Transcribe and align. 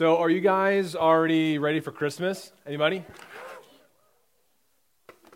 So, 0.00 0.16
are 0.16 0.30
you 0.30 0.40
guys 0.40 0.96
already 0.96 1.58
ready 1.58 1.80
for 1.80 1.92
Christmas? 1.92 2.52
Anybody? 2.66 3.04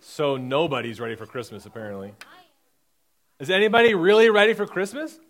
So, 0.01 0.39
nobody's 0.39 0.99
ready 1.01 1.17
for 1.17 1.27
Christmas, 1.27 1.67
apparently. 1.67 2.15
Is 3.41 3.51
anybody 3.51 3.93
really 3.93 4.31
ready 4.31 4.55
for 4.55 4.67
Christmas? 4.67 5.21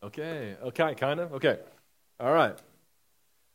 Okay, 0.00 0.54
okay, 0.62 0.94
kind 0.94 1.18
of? 1.18 1.32
Okay. 1.32 1.58
All 2.20 2.32
right. 2.32 2.56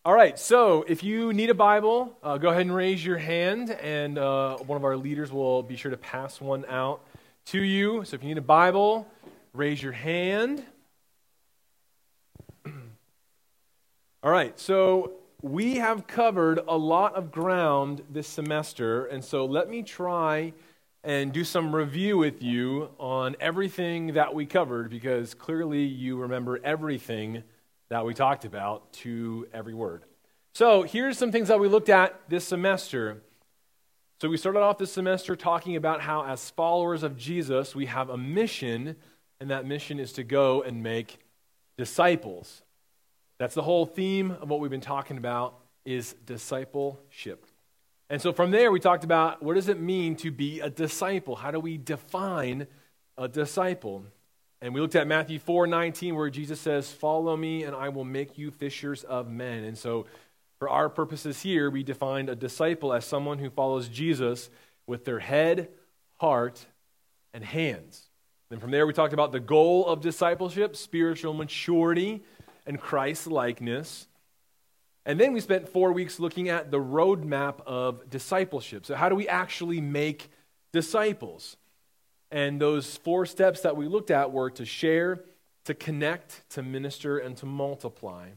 All 0.04 0.14
right, 0.14 0.38
so 0.38 0.84
if 0.86 1.02
you 1.02 1.32
need 1.32 1.50
a 1.50 1.56
Bible, 1.56 2.18
uh, 2.22 2.38
go 2.38 2.50
ahead 2.50 2.64
and 2.64 2.76
raise 2.76 3.06
your 3.06 3.18
hand, 3.18 3.72
and 3.72 4.18
uh, 4.18 4.58
one 4.58 4.76
of 4.76 4.84
our 4.84 4.98
leaders 4.98 5.32
will 5.32 5.64
be 5.64 5.78
sure 5.78 5.92
to 5.92 5.96
pass 5.96 6.42
one 6.42 6.66
out 6.68 7.00
to 7.46 7.64
you. 7.64 8.04
So 8.04 8.16
if 8.16 8.24
you 8.24 8.28
need 8.28 8.40
a 8.40 8.42
Bible, 8.42 9.08
raise 9.54 9.82
your 9.82 9.94
hand. 9.94 10.66
All 14.24 14.30
right, 14.30 14.60
so 14.60 15.14
we 15.42 15.78
have 15.78 16.06
covered 16.06 16.60
a 16.68 16.78
lot 16.78 17.16
of 17.16 17.32
ground 17.32 18.04
this 18.08 18.28
semester, 18.28 19.08
and 19.08 19.26
so 19.26 19.46
let 19.46 19.68
me 19.68 19.82
try 19.82 20.54
and 21.04 21.34
do 21.34 21.44
some 21.44 21.76
review 21.76 22.20
with 22.20 22.44
you 22.44 22.90
on 23.00 23.36
everything 23.40 24.14
that 24.14 24.36
we 24.36 24.46
covered 24.46 24.92
because 24.92 25.34
clearly 25.34 25.82
you 25.82 26.18
remember 26.18 26.60
everything 26.64 27.42
that 27.90 28.06
we 28.06 28.14
talked 28.14 28.46
about 28.46 28.94
to 28.94 29.48
every 29.56 29.74
word. 29.74 30.04
So, 30.54 30.84
here's 30.84 31.18
some 31.18 31.32
things 31.32 31.48
that 31.48 31.60
we 31.60 31.68
looked 31.68 31.90
at 31.90 32.22
this 32.30 32.46
semester. 32.46 33.24
So, 34.22 34.30
we 34.30 34.38
started 34.38 34.60
off 34.60 34.78
this 34.78 34.94
semester 34.94 35.36
talking 35.36 35.76
about 35.78 36.00
how, 36.00 36.26
as 36.26 36.52
followers 36.52 37.02
of 37.02 37.18
Jesus, 37.18 37.74
we 37.74 37.88
have 37.88 38.12
a 38.12 38.18
mission, 38.18 38.98
and 39.40 39.50
that 39.50 39.66
mission 39.66 40.00
is 40.00 40.14
to 40.14 40.24
go 40.24 40.62
and 40.62 40.84
make 40.84 41.18
disciples. 41.76 42.62
That's 43.42 43.56
the 43.56 43.64
whole 43.64 43.88
theme 43.88 44.30
of 44.40 44.52
what 44.52 44.60
we've 44.60 44.70
been 44.70 44.82
talking 44.82 45.18
about 45.18 45.56
is 45.84 46.14
discipleship. 46.28 47.48
And 48.08 48.22
so 48.22 48.34
from 48.34 48.52
there 48.52 48.72
we 48.72 48.80
talked 48.80 49.04
about 49.04 49.42
what 49.42 49.56
does 49.56 49.68
it 49.68 49.80
mean 49.80 50.16
to 50.18 50.30
be 50.30 50.60
a 50.60 50.70
disciple? 50.70 51.36
How 51.36 51.50
do 51.50 51.60
we 51.60 51.80
define 51.80 52.68
a 53.18 53.28
disciple? 53.28 54.06
And 54.62 54.76
we 54.76 54.80
looked 54.80 54.94
at 54.94 55.08
Matthew 55.08 55.40
4:19 55.40 56.16
where 56.16 56.30
Jesus 56.30 56.60
says, 56.60 56.92
"Follow 56.92 57.36
me 57.36 57.64
and 57.64 57.76
I 57.76 57.90
will 57.90 58.04
make 58.04 58.38
you 58.38 58.52
fishers 58.52 59.04
of 59.06 59.28
men." 59.28 59.64
And 59.64 59.76
so 59.76 60.06
for 60.60 60.70
our 60.70 60.88
purposes 60.88 61.42
here, 61.42 61.72
we 61.72 61.82
defined 61.82 62.30
a 62.30 62.36
disciple 62.36 62.94
as 62.94 63.06
someone 63.06 63.40
who 63.40 63.50
follows 63.50 63.90
Jesus 63.90 64.52
with 64.86 65.04
their 65.04 65.18
head, 65.18 65.72
heart, 66.18 66.68
and 67.34 67.44
hands. 67.44 68.08
And 68.52 68.62
from 68.62 68.70
there 68.70 68.86
we 68.86 68.94
talked 68.94 69.14
about 69.14 69.32
the 69.32 69.40
goal 69.40 69.88
of 69.88 70.00
discipleship, 70.00 70.76
spiritual 70.76 71.34
maturity, 71.34 72.24
and 72.66 72.80
Christ 72.80 73.28
likeness. 73.28 74.08
And 75.06 75.20
then 75.20 75.34
we 75.34 75.40
spent 75.40 75.68
four 75.68 75.92
weeks 75.92 76.20
looking 76.20 76.50
at 76.50 76.70
the 76.70 76.80
roadmap 76.80 77.62
of 77.66 78.10
discipleship. 78.10 78.86
So, 78.86 78.96
how 78.96 79.10
do 79.10 79.16
we 79.16 79.28
actually 79.28 79.82
make 79.82 80.30
disciples? 80.72 81.58
And 82.30 82.62
those 82.62 82.98
four 82.98 83.26
steps 83.26 83.62
that 83.62 83.76
we 83.76 83.88
looked 83.88 84.12
at 84.12 84.32
were 84.32 84.50
to 84.52 84.66
share, 84.66 85.24
to 85.66 85.74
connect, 85.74 86.48
to 86.52 86.64
minister, 86.64 87.18
and 87.18 87.36
to 87.38 87.46
multiply. 87.46 88.30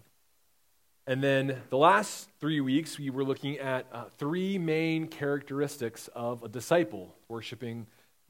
And 1.07 1.23
then 1.23 1.61
the 1.69 1.77
last 1.77 2.31
three 2.41 2.61
weeks, 2.61 2.99
we 2.99 3.11
were 3.11 3.25
looking 3.25 3.59
at 3.59 3.87
uh, 3.93 4.05
three 4.17 4.57
main 4.57 5.07
characteristics 5.07 6.09
of 6.15 6.43
a 6.43 6.49
disciple 6.49 7.15
worshiping, 7.29 7.87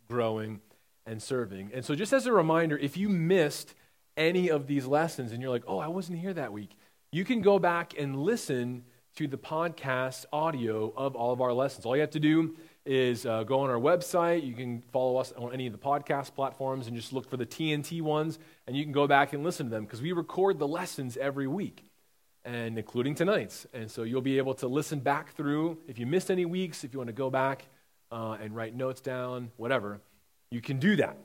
growing, 0.08 0.60
and 1.06 1.22
serving. 1.22 1.70
And 1.72 1.84
so, 1.84 1.94
just 1.94 2.12
as 2.12 2.26
a 2.26 2.32
reminder, 2.32 2.76
if 2.76 2.96
you 2.96 3.08
missed 3.08 3.74
any 4.16 4.48
of 4.48 4.66
these 4.66 4.86
lessons 4.86 5.32
and 5.32 5.42
you're 5.42 5.50
like, 5.50 5.64
oh, 5.66 5.78
I 5.78 5.88
wasn't 5.88 6.18
here 6.18 6.34
that 6.34 6.52
week, 6.52 6.76
you 7.12 7.24
can 7.24 7.40
go 7.42 7.58
back 7.58 7.94
and 7.98 8.16
listen 8.16 8.84
to 9.16 9.28
the 9.28 9.38
podcast 9.38 10.24
audio 10.32 10.92
of 10.96 11.14
all 11.14 11.32
of 11.32 11.40
our 11.40 11.52
lessons. 11.52 11.86
All 11.86 11.94
you 11.94 12.00
have 12.00 12.10
to 12.10 12.20
do 12.20 12.56
is 12.84 13.24
uh, 13.24 13.44
go 13.44 13.60
on 13.60 13.70
our 13.70 13.78
website. 13.78 14.44
You 14.44 14.54
can 14.54 14.82
follow 14.92 15.16
us 15.16 15.32
on 15.32 15.52
any 15.52 15.66
of 15.66 15.72
the 15.72 15.78
podcast 15.78 16.34
platforms 16.34 16.88
and 16.88 16.96
just 16.96 17.12
look 17.12 17.30
for 17.30 17.36
the 17.36 17.46
TNT 17.46 18.02
ones, 18.02 18.38
and 18.66 18.76
you 18.76 18.82
can 18.82 18.92
go 18.92 19.06
back 19.06 19.32
and 19.32 19.44
listen 19.44 19.66
to 19.66 19.70
them 19.70 19.84
because 19.84 20.02
we 20.02 20.12
record 20.12 20.58
the 20.58 20.66
lessons 20.66 21.16
every 21.16 21.46
week, 21.46 21.84
and 22.44 22.76
including 22.76 23.14
tonight's. 23.14 23.66
And 23.72 23.88
so 23.88 24.02
you'll 24.02 24.20
be 24.20 24.38
able 24.38 24.54
to 24.54 24.66
listen 24.66 24.98
back 24.98 25.36
through. 25.36 25.78
If 25.86 25.98
you 25.98 26.06
missed 26.06 26.30
any 26.30 26.44
weeks, 26.44 26.82
if 26.82 26.92
you 26.92 26.98
want 26.98 27.08
to 27.08 27.14
go 27.14 27.30
back 27.30 27.66
uh, 28.10 28.36
and 28.40 28.54
write 28.54 28.74
notes 28.74 29.00
down, 29.00 29.52
whatever, 29.56 30.00
you 30.50 30.60
can 30.60 30.78
do 30.78 30.96
that. 30.96 31.16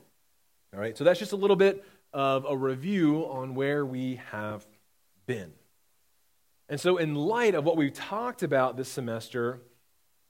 All 0.72 0.78
right, 0.78 0.96
so 0.96 1.02
that's 1.02 1.18
just 1.18 1.32
a 1.32 1.36
little 1.36 1.56
bit 1.56 1.84
of 2.12 2.44
a 2.44 2.56
review 2.56 3.26
on 3.28 3.54
where 3.54 3.84
we 3.84 4.20
have 4.30 4.66
been. 5.26 5.52
And 6.68 6.80
so, 6.80 6.96
in 6.96 7.14
light 7.14 7.54
of 7.54 7.64
what 7.64 7.76
we've 7.76 7.92
talked 7.92 8.42
about 8.42 8.76
this 8.76 8.88
semester, 8.88 9.60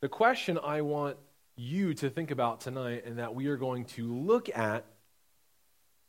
the 0.01 0.09
question 0.09 0.59
I 0.63 0.81
want 0.81 1.17
you 1.57 1.93
to 1.95 2.09
think 2.09 2.31
about 2.31 2.61
tonight 2.61 3.05
and 3.05 3.19
that 3.19 3.35
we 3.35 3.49
are 3.49 3.57
going 3.57 3.85
to 3.85 4.15
look 4.15 4.49
at 4.57 4.87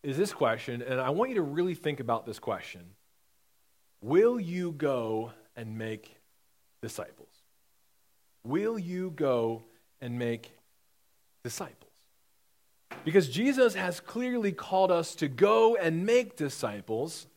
is 0.03 0.17
this 0.17 0.33
question. 0.33 0.81
And 0.81 0.99
I 0.99 1.09
want 1.09 1.29
you 1.29 1.35
to 1.35 1.41
really 1.41 1.75
think 1.75 1.99
about 1.99 2.25
this 2.25 2.39
question 2.39 2.81
Will 4.01 4.39
you 4.39 4.71
go 4.71 5.33
and 5.55 5.77
make 5.77 6.15
disciples? 6.81 7.27
Will 8.43 8.79
you 8.79 9.11
go 9.11 9.63
and 10.01 10.17
make 10.17 10.51
disciples? 11.43 11.90
Because 13.03 13.29
Jesus 13.29 13.73
has 13.75 13.99
clearly 13.99 14.51
called 14.51 14.91
us 14.91 15.15
to 15.15 15.27
go 15.27 15.75
and 15.75 16.05
make 16.05 16.35
disciples. 16.35 17.27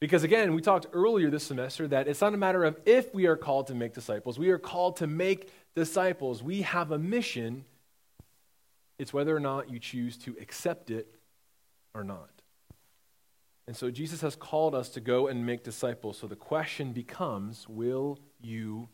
Because 0.00 0.22
again, 0.22 0.54
we 0.54 0.60
talked 0.60 0.86
earlier 0.92 1.30
this 1.30 1.44
semester 1.44 1.88
that 1.88 2.08
it's 2.08 2.20
not 2.20 2.34
a 2.34 2.36
matter 2.36 2.64
of 2.64 2.78
if 2.84 3.14
we 3.14 3.26
are 3.26 3.36
called 3.36 3.68
to 3.68 3.74
make 3.74 3.94
disciples, 3.94 4.38
we 4.38 4.50
are 4.50 4.58
called 4.58 4.96
to 4.98 5.06
make 5.06 5.50
disciples. 5.74 6.42
We 6.42 6.62
have 6.62 6.92
a 6.92 6.98
mission. 6.98 7.64
It's 8.98 9.12
whether 9.12 9.34
or 9.34 9.40
not 9.40 9.70
you 9.70 9.78
choose 9.78 10.16
to 10.18 10.36
accept 10.40 10.90
it 10.90 11.08
or 11.94 12.04
not. 12.04 12.30
And 13.66 13.76
so 13.76 13.90
Jesus 13.90 14.20
has 14.20 14.36
called 14.36 14.74
us 14.74 14.90
to 14.90 15.00
go 15.00 15.28
and 15.28 15.46
make 15.46 15.64
disciples. 15.64 16.18
So 16.18 16.26
the 16.26 16.36
question 16.36 16.92
becomes 16.92 17.66
will 17.68 18.18
you 18.42 18.88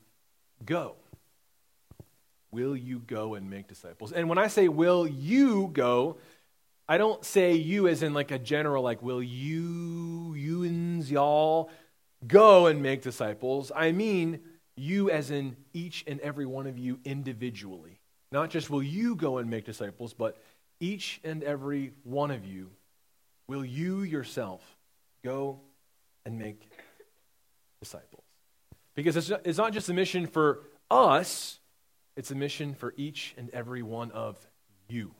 go? 0.64 0.96
Will 2.52 2.76
you 2.76 2.98
go 2.98 3.34
and 3.34 3.48
make 3.48 3.68
disciples? 3.68 4.12
And 4.12 4.28
when 4.28 4.38
I 4.38 4.48
say 4.48 4.68
will 4.68 5.06
you 5.06 5.70
go, 5.72 6.18
I 6.88 6.98
don't 6.98 7.24
say 7.24 7.54
you 7.54 7.86
as 7.86 8.02
in 8.02 8.14
like 8.14 8.32
a 8.32 8.38
general, 8.38 8.82
like, 8.82 9.00
will 9.00 9.22
you, 9.22 10.34
youans, 10.36 11.08
y'all, 11.08 11.70
go 12.26 12.66
and 12.66 12.82
make 12.82 13.02
disciples? 13.02 13.70
I 13.74 13.92
mean 13.92 14.40
you 14.76 15.10
as 15.10 15.30
in 15.30 15.56
each 15.72 16.02
and 16.08 16.18
every 16.20 16.46
one 16.46 16.66
of 16.66 16.78
you 16.78 16.98
individually. 17.04 18.00
Not 18.32 18.50
just 18.50 18.70
will 18.70 18.82
you 18.82 19.14
go 19.14 19.38
and 19.38 19.48
make 19.48 19.64
disciples, 19.64 20.12
but 20.14 20.42
each 20.80 21.20
and 21.22 21.44
every 21.44 21.92
one 22.02 22.32
of 22.32 22.44
you, 22.44 22.70
will 23.46 23.64
you 23.64 24.02
yourself 24.02 24.62
go 25.22 25.60
and 26.26 26.38
make 26.38 26.72
disciples? 27.80 28.24
Because 28.96 29.30
it's 29.44 29.58
not 29.58 29.72
just 29.72 29.88
a 29.88 29.94
mission 29.94 30.26
for 30.26 30.64
us 30.90 31.59
it's 32.20 32.30
a 32.30 32.34
mission 32.34 32.74
for 32.74 32.92
each 32.98 33.32
and 33.38 33.48
every 33.54 33.82
one 33.82 34.10
of 34.10 34.38
you 34.90 35.10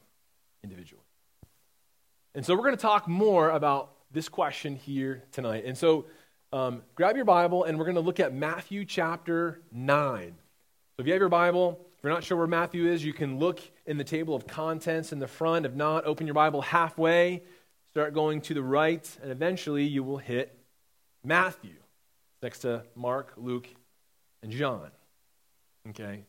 individually. 0.63 1.03
And 2.35 2.45
so 2.45 2.55
we're 2.55 2.65
going 2.65 2.77
to 2.77 2.83
talk 2.83 3.09
more 3.09 3.49
about 3.49 3.93
this 4.13 4.29
question 4.29 4.77
here 4.77 5.25
tonight. 5.33 5.65
And 5.65 5.79
so 5.79 6.05
um, 6.53 6.83
grab 6.97 7.17
your 7.17 7.25
Bible 7.25 7.65
and 7.65 7.79
we're 7.79 7.87
going 7.87 7.95
to 7.95 8.03
look 8.03 8.21
at 8.21 8.35
Matthew 8.35 8.85
chapter 8.85 9.63
9. 9.73 10.27
So 10.27 11.01
if 11.01 11.07
you 11.07 11.15
have 11.15 11.21
your 11.21 11.31
Bible, 11.31 11.81
if 11.97 12.05
you're 12.05 12.13
not 12.13 12.23
sure 12.23 12.37
where 12.37 12.47
Matthew 12.47 12.87
is, 12.87 13.03
you 13.03 13.15
can 13.15 13.39
look 13.39 13.63
in 13.87 13.97
the 13.97 14.05
table 14.05 14.35
of 14.35 14.47
contents 14.47 15.11
in 15.11 15.21
the 15.21 15.27
front. 15.27 15.65
If 15.65 15.73
not, 15.73 16.05
open 16.05 16.27
your 16.27 16.35
Bible 16.35 16.61
halfway, 16.61 17.43
start 17.93 18.13
going 18.13 18.43
to 18.43 18.53
the 18.53 18.63
right, 18.63 19.09
and 19.23 19.33
eventually 19.33 19.85
you 19.85 20.03
will 20.03 20.19
hit 20.19 20.55
Matthew 21.25 21.77
next 22.43 22.59
to 22.59 22.83
Mark, 22.95 23.33
Luke, 23.39 23.69
and 24.43 24.53
John. 24.53 24.91
Okay? 25.89 26.25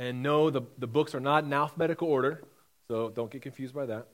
And 0.00 0.22
no, 0.22 0.48
the, 0.48 0.62
the 0.78 0.86
books 0.86 1.14
are 1.14 1.20
not 1.20 1.44
in 1.44 1.52
alphabetical 1.52 2.08
order, 2.08 2.42
so 2.88 3.10
don't 3.10 3.30
get 3.30 3.42
confused 3.42 3.74
by 3.74 3.84
that. 3.84 4.06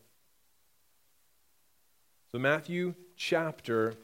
So, 2.33 2.41
Matthew 2.41 2.95
chapter 3.15 3.95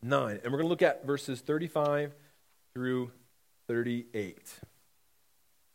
9. 0.00 0.40
And 0.42 0.44
we're 0.44 0.58
going 0.58 0.62
to 0.62 0.68
look 0.68 0.80
at 0.80 1.04
verses 1.04 1.42
35 1.42 2.14
through 2.72 3.12
38. 3.68 4.38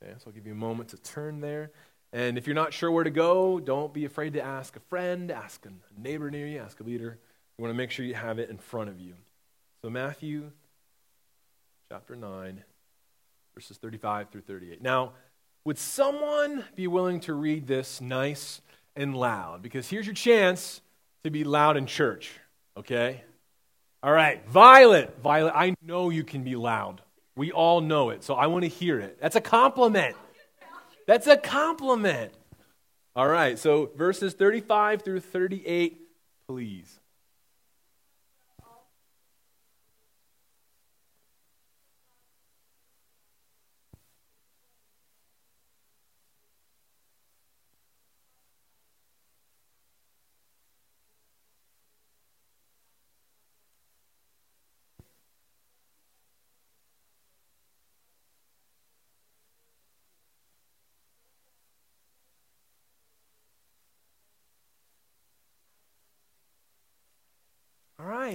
Okay, 0.01 0.13
so 0.17 0.23
I'll 0.25 0.33
give 0.33 0.47
you 0.47 0.53
a 0.53 0.55
moment 0.55 0.89
to 0.89 0.97
turn 0.97 1.39
there. 1.39 1.69
And 2.11 2.35
if 2.35 2.47
you're 2.47 2.55
not 2.55 2.73
sure 2.73 2.89
where 2.89 3.03
to 3.03 3.11
go, 3.11 3.59
don't 3.59 3.93
be 3.93 4.05
afraid 4.05 4.33
to 4.33 4.41
ask 4.41 4.75
a 4.75 4.79
friend, 4.79 5.29
ask 5.29 5.67
a 5.67 6.01
neighbor 6.01 6.31
near 6.31 6.47
you, 6.47 6.57
ask 6.57 6.79
a 6.79 6.83
leader. 6.83 7.19
You 7.59 7.61
want 7.61 7.71
to 7.71 7.77
make 7.77 7.91
sure 7.91 8.05
you 8.05 8.15
have 8.15 8.39
it 8.39 8.49
in 8.49 8.57
front 8.57 8.89
of 8.89 8.99
you. 8.99 9.13
So, 9.83 9.91
Matthew 9.91 10.49
chapter 11.91 12.15
9, 12.15 12.63
verses 13.59 13.75
35 13.75 14.29
through 14.29 14.39
38. 14.39 14.81
Now, 14.81 15.11
would 15.65 15.77
someone 15.77 16.63
be 16.75 16.87
willing 16.87 17.19
to 17.19 17.33
read 17.33 17.67
this 17.67 17.99
nice 17.99 18.61
and 18.95 19.13
loud? 19.13 19.61
Because 19.61 19.89
here's 19.89 20.05
your 20.05 20.15
chance 20.15 20.79
to 21.25 21.29
be 21.29 21.43
loud 21.43 21.75
in 21.75 21.85
church, 21.85 22.31
okay? 22.77 23.21
All 24.01 24.13
right, 24.13 24.47
Violet. 24.47 25.19
Violet, 25.21 25.51
I 25.53 25.75
know 25.81 26.09
you 26.09 26.23
can 26.23 26.45
be 26.45 26.55
loud. 26.55 27.01
We 27.35 27.51
all 27.51 27.81
know 27.81 28.11
it, 28.11 28.23
so 28.23 28.33
I 28.33 28.47
want 28.47 28.63
to 28.63 28.69
hear 28.69 28.97
it. 28.97 29.17
That's 29.19 29.35
a 29.35 29.41
compliment. 29.41 30.15
That's 31.05 31.27
a 31.27 31.35
compliment. 31.35 32.31
All 33.13 33.27
right, 33.27 33.59
so 33.59 33.91
verses 33.93 34.35
35 34.35 35.01
through 35.01 35.19
38, 35.19 35.99
please. 36.47 36.98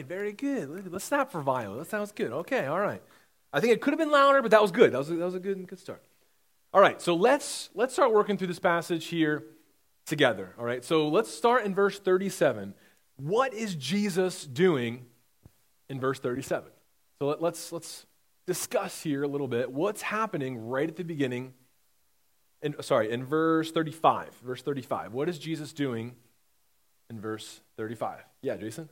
Very 0.05 0.33
good. 0.33 0.93
Let's 0.93 1.05
stop 1.05 1.33
for 1.33 1.41
Violet. 1.41 1.79
That 1.79 1.91
sounds 1.91 2.12
good. 2.12 2.33
Okay, 2.33 2.67
all 2.67 2.81
right. 2.81 3.03
I 3.53 3.61
think 3.61 3.73
it 3.73 3.81
could 3.81 3.93
have 3.93 3.99
been 3.99 4.11
louder, 4.11 4.43
but 4.43 4.51
that 4.51 4.62
was 4.62 4.73
good. 4.73 4.93
That 4.93 4.99
was 4.99 5.11
a, 5.11 5.15
that 5.15 5.25
was 5.25 5.35
a 5.35 5.41
good 5.41 5.67
good 5.67 5.79
start. 5.79 6.03
All 6.73 6.81
right, 6.81 7.01
so 7.01 7.15
let's 7.15 7.71
let's 7.75 7.93
start 7.93 8.12
working 8.12 8.37
through 8.37 8.49
this 8.49 8.59
passage 8.59 9.06
here 9.06 9.45
together. 10.06 10.55
All 10.59 10.65
right, 10.65 10.85
so 10.85 11.09
let's 11.09 11.33
start 11.33 11.65
in 11.65 11.75
verse 11.75 11.99
37. 11.99 12.75
What 13.17 13.55
is 13.55 13.77
Jesus 13.77 14.45
doing 14.45 15.06
in 15.89 16.01
verse 16.01 16.19
37? 16.19 16.71
So 17.21 17.29
let, 17.29 17.41
let's 17.41 17.71
let's 17.71 18.06
discuss 18.47 19.03
here 19.03 19.23
a 19.23 19.29
little 19.29 19.49
bit 19.49 19.71
what's 19.71 20.03
happening 20.03 20.67
right 20.67 20.89
at 20.89 20.97
the 20.97 21.05
beginning. 21.05 21.55
In, 22.61 22.75
sorry, 22.83 23.12
in 23.12 23.25
verse 23.25 23.71
35. 23.71 24.35
Verse 24.45 24.62
35. 24.62 25.12
What 25.12 25.29
is 25.29 25.39
Jesus 25.39 25.73
doing 25.73 26.17
in 27.09 27.21
verse 27.21 27.61
35? 27.77 28.25
Yeah, 28.43 28.56
Jason? 28.56 28.89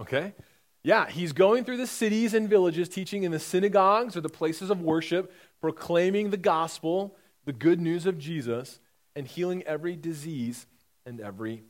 Okay? 0.00 0.34
Yeah, 0.82 1.08
he's 1.08 1.32
going 1.32 1.64
through 1.64 1.78
the 1.78 1.86
cities 1.86 2.34
and 2.34 2.48
villages, 2.48 2.88
teaching 2.88 3.22
in 3.22 3.32
the 3.32 3.38
synagogues 3.38 4.16
or 4.16 4.20
the 4.20 4.28
places 4.28 4.70
of 4.70 4.82
worship, 4.82 5.32
proclaiming 5.60 6.30
the 6.30 6.36
gospel, 6.36 7.16
the 7.46 7.52
good 7.52 7.80
news 7.80 8.04
of 8.04 8.18
Jesus, 8.18 8.80
and 9.16 9.26
healing 9.26 9.62
every 9.62 9.96
disease 9.96 10.66
and 11.06 11.20
every 11.20 11.64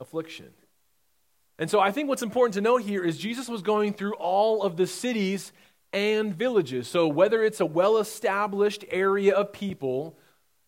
affliction. 0.00 0.50
And 1.58 1.70
so 1.70 1.78
I 1.78 1.92
think 1.92 2.08
what's 2.08 2.22
important 2.22 2.54
to 2.54 2.60
note 2.60 2.82
here 2.82 3.04
is 3.04 3.18
Jesus 3.18 3.48
was 3.48 3.62
going 3.62 3.92
through 3.92 4.14
all 4.14 4.62
of 4.62 4.76
the 4.76 4.86
cities 4.86 5.52
and 5.92 6.34
villages. 6.34 6.88
So 6.88 7.06
whether 7.06 7.44
it's 7.44 7.60
a 7.60 7.66
well 7.66 7.98
established 7.98 8.84
area 8.90 9.34
of 9.34 9.52
people 9.52 10.18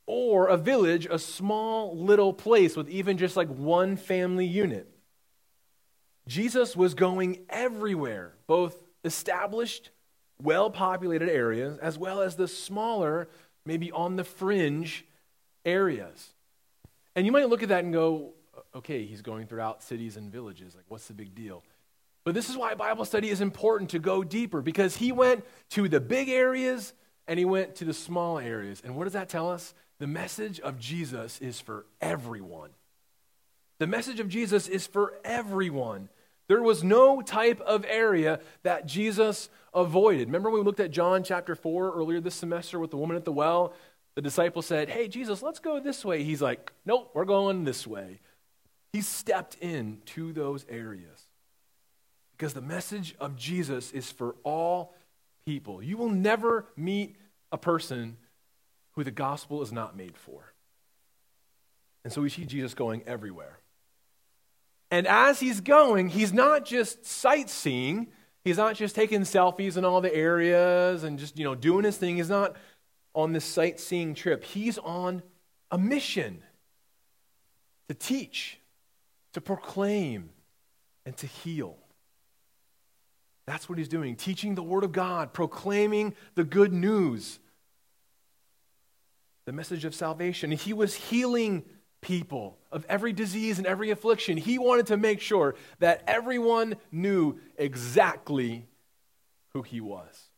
or 0.06 0.46
a 0.46 0.56
village, 0.56 1.08
a 1.10 1.18
small 1.18 1.98
little 1.98 2.32
place 2.32 2.76
with 2.76 2.88
even 2.88 3.18
just 3.18 3.36
like 3.36 3.48
one 3.48 3.96
family 3.96 4.46
unit. 4.46 4.88
Jesus 6.26 6.76
was 6.76 6.94
going 6.94 7.40
everywhere, 7.48 8.32
both 8.46 8.76
established, 9.04 9.90
well 10.42 10.70
populated 10.70 11.28
areas, 11.28 11.78
as 11.78 11.98
well 11.98 12.20
as 12.20 12.36
the 12.36 12.48
smaller, 12.48 13.28
maybe 13.64 13.92
on 13.92 14.16
the 14.16 14.24
fringe 14.24 15.04
areas. 15.64 16.32
And 17.14 17.24
you 17.24 17.32
might 17.32 17.48
look 17.48 17.62
at 17.62 17.68
that 17.70 17.84
and 17.84 17.92
go, 17.92 18.34
okay, 18.74 19.04
he's 19.04 19.22
going 19.22 19.46
throughout 19.46 19.82
cities 19.82 20.16
and 20.16 20.30
villages. 20.30 20.74
Like, 20.74 20.84
what's 20.88 21.06
the 21.06 21.14
big 21.14 21.34
deal? 21.34 21.62
But 22.24 22.34
this 22.34 22.50
is 22.50 22.56
why 22.56 22.74
Bible 22.74 23.04
study 23.04 23.30
is 23.30 23.40
important 23.40 23.90
to 23.90 24.00
go 24.00 24.24
deeper 24.24 24.60
because 24.60 24.96
he 24.96 25.12
went 25.12 25.44
to 25.70 25.88
the 25.88 26.00
big 26.00 26.28
areas 26.28 26.92
and 27.28 27.38
he 27.38 27.44
went 27.44 27.76
to 27.76 27.84
the 27.84 27.94
small 27.94 28.38
areas. 28.38 28.82
And 28.84 28.96
what 28.96 29.04
does 29.04 29.12
that 29.12 29.28
tell 29.28 29.48
us? 29.48 29.74
The 29.98 30.06
message 30.06 30.60
of 30.60 30.78
Jesus 30.78 31.40
is 31.40 31.60
for 31.60 31.86
everyone. 32.00 32.70
The 33.78 33.86
message 33.86 34.20
of 34.20 34.28
Jesus 34.28 34.68
is 34.68 34.86
for 34.86 35.14
everyone. 35.24 36.08
There 36.48 36.62
was 36.62 36.84
no 36.84 37.20
type 37.20 37.60
of 37.60 37.84
area 37.88 38.40
that 38.62 38.86
Jesus 38.86 39.48
avoided. 39.74 40.28
Remember 40.28 40.50
when 40.50 40.60
we 40.60 40.64
looked 40.64 40.80
at 40.80 40.90
John 40.90 41.22
chapter 41.22 41.54
4 41.54 41.92
earlier 41.92 42.20
this 42.20 42.34
semester 42.34 42.78
with 42.78 42.90
the 42.90 42.96
woman 42.96 43.16
at 43.16 43.24
the 43.24 43.32
well? 43.32 43.72
The 44.14 44.22
disciple 44.22 44.62
said, 44.62 44.88
Hey, 44.88 45.08
Jesus, 45.08 45.42
let's 45.42 45.58
go 45.58 45.80
this 45.80 46.04
way. 46.04 46.22
He's 46.22 46.40
like, 46.40 46.72
Nope, 46.84 47.10
we're 47.14 47.24
going 47.24 47.64
this 47.64 47.86
way. 47.86 48.20
He 48.92 49.02
stepped 49.02 49.56
into 49.56 50.32
those 50.32 50.64
areas 50.68 51.26
because 52.36 52.54
the 52.54 52.62
message 52.62 53.14
of 53.20 53.36
Jesus 53.36 53.92
is 53.92 54.10
for 54.10 54.36
all 54.44 54.94
people. 55.44 55.82
You 55.82 55.96
will 55.96 56.10
never 56.10 56.66
meet 56.76 57.16
a 57.52 57.58
person 57.58 58.16
who 58.92 59.04
the 59.04 59.10
gospel 59.10 59.62
is 59.62 59.72
not 59.72 59.96
made 59.96 60.16
for. 60.16 60.52
And 62.04 62.12
so 62.12 62.22
we 62.22 62.28
see 62.28 62.44
Jesus 62.44 62.72
going 62.72 63.02
everywhere. 63.06 63.58
And 64.90 65.06
as 65.06 65.40
he's 65.40 65.60
going, 65.60 66.08
he's 66.08 66.32
not 66.32 66.64
just 66.64 67.04
sightseeing. 67.04 68.08
He's 68.44 68.56
not 68.56 68.76
just 68.76 68.94
taking 68.94 69.22
selfies 69.22 69.76
in 69.76 69.84
all 69.84 70.00
the 70.00 70.14
areas 70.14 71.02
and 71.02 71.18
just, 71.18 71.38
you 71.38 71.44
know, 71.44 71.54
doing 71.54 71.84
his 71.84 71.96
thing. 71.96 72.16
He's 72.16 72.30
not 72.30 72.56
on 73.14 73.32
this 73.32 73.44
sightseeing 73.44 74.14
trip. 74.14 74.44
He's 74.44 74.78
on 74.78 75.22
a 75.70 75.78
mission 75.78 76.42
to 77.88 77.94
teach, 77.94 78.58
to 79.32 79.40
proclaim, 79.40 80.30
and 81.04 81.16
to 81.16 81.26
heal. 81.26 81.76
That's 83.46 83.68
what 83.68 83.78
he's 83.78 83.88
doing, 83.88 84.16
teaching 84.16 84.54
the 84.54 84.62
Word 84.62 84.84
of 84.84 84.92
God, 84.92 85.32
proclaiming 85.32 86.14
the 86.34 86.44
good 86.44 86.72
news, 86.72 87.38
the 89.44 89.52
message 89.52 89.84
of 89.84 89.94
salvation. 89.94 90.50
He 90.50 90.72
was 90.72 90.94
healing 90.94 91.64
people 92.06 92.56
of 92.70 92.86
every 92.88 93.12
disease 93.12 93.58
and 93.58 93.66
every 93.66 93.90
affliction. 93.90 94.36
He 94.36 94.58
wanted 94.58 94.86
to 94.86 94.96
make 94.96 95.20
sure 95.20 95.56
that 95.80 96.04
everyone 96.06 96.76
knew 96.92 97.40
exactly 97.56 98.68
who 99.52 99.62
he 99.62 99.80
was. 99.80 100.30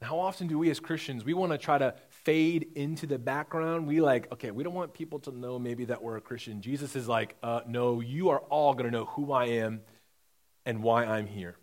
how 0.00 0.20
often 0.20 0.46
do 0.46 0.56
we 0.56 0.70
as 0.70 0.78
Christians, 0.78 1.24
we 1.24 1.34
want 1.34 1.50
to 1.50 1.58
try 1.58 1.76
to 1.76 1.92
fade 2.08 2.68
into 2.76 3.08
the 3.08 3.18
background? 3.18 3.88
We 3.88 4.00
like, 4.00 4.30
okay, 4.32 4.52
we 4.52 4.62
don't 4.62 4.74
want 4.74 4.94
people 4.94 5.18
to 5.20 5.32
know 5.32 5.58
maybe 5.58 5.86
that 5.86 6.00
we're 6.00 6.16
a 6.16 6.20
Christian. 6.20 6.62
Jesus 6.62 6.94
is 6.94 7.08
like, 7.08 7.34
uh, 7.42 7.62
no, 7.66 8.00
you 8.00 8.28
are 8.28 8.38
all 8.38 8.74
going 8.74 8.84
to 8.84 8.96
know 8.96 9.06
who 9.06 9.32
I 9.32 9.46
am 9.46 9.80
and 10.64 10.84
why 10.84 11.04
I'm 11.04 11.26
here. 11.26 11.56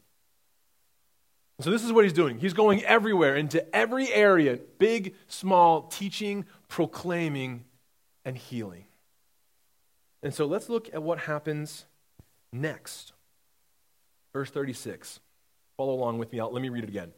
So, 1.62 1.72
this 1.72 1.86
is 1.86 1.94
what 1.94 2.04
he's 2.04 2.12
doing. 2.12 2.38
He's 2.38 2.52
going 2.52 2.84
everywhere, 2.84 3.38
into 3.38 3.74
every 3.74 4.12
area, 4.12 4.60
big, 4.78 5.16
small, 5.28 5.84
teaching, 5.84 6.44
proclaiming, 6.68 7.64
and 8.26 8.38
healing. 8.38 8.88
And 10.26 10.34
so 10.34 10.48
let's 10.48 10.70
look 10.70 10.90
at 10.92 11.04
what 11.04 11.20
happens 11.20 11.86
next. 12.52 13.14
Verse 14.34 14.50
36. 14.50 15.20
Follow 15.78 15.94
along 15.94 16.18
with 16.18 16.34
me. 16.34 16.42
Let 16.42 16.64
me 16.64 16.70
read 16.70 16.84
it 16.84 16.90
again. 16.90 17.14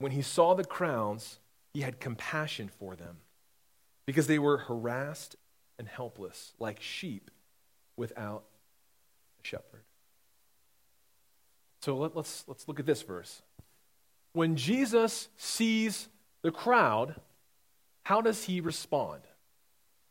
When 0.00 0.12
he 0.12 0.20
saw 0.20 0.52
the 0.52 0.62
crowds, 0.62 1.40
he 1.72 1.80
had 1.80 1.98
compassion 1.98 2.68
for 2.68 2.94
them 2.94 3.16
because 4.04 4.26
they 4.26 4.38
were 4.38 4.58
harassed 4.58 5.36
and 5.78 5.88
helpless, 5.88 6.52
like 6.58 6.82
sheep 6.82 7.30
without 7.96 8.44
a 9.42 9.46
shepherd. 9.46 9.84
So 11.80 11.96
let, 11.96 12.14
let's, 12.14 12.44
let's 12.46 12.68
look 12.68 12.78
at 12.78 12.84
this 12.84 13.00
verse. 13.00 13.40
When 14.34 14.56
Jesus 14.56 15.28
sees 15.38 16.08
the 16.42 16.50
crowd, 16.50 17.14
how 18.02 18.20
does 18.20 18.44
he 18.44 18.60
respond? 18.60 19.22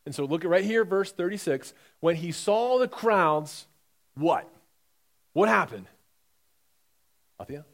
And 0.06 0.14
so 0.14 0.26
look 0.26 0.46
at 0.46 0.50
right 0.50 0.64
here, 0.64 0.86
verse 0.86 1.12
36. 1.12 1.74
When 2.00 2.16
he 2.16 2.32
saw 2.32 2.78
the 2.78 2.88
crowds, 2.88 3.68
what? 4.16 4.50
What 5.34 5.50
happened? 5.50 5.88
Althea? 7.40 7.66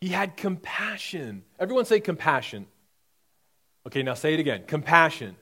He 0.00 0.08
had 0.08 0.36
compassion. 0.36 1.44
Everyone 1.58 1.84
say 1.84 2.00
compassion. 2.00 2.66
Okay, 3.86 4.02
now 4.02 4.14
say 4.14 4.34
it 4.34 4.40
again. 4.40 4.64
Compassion. 4.66 5.36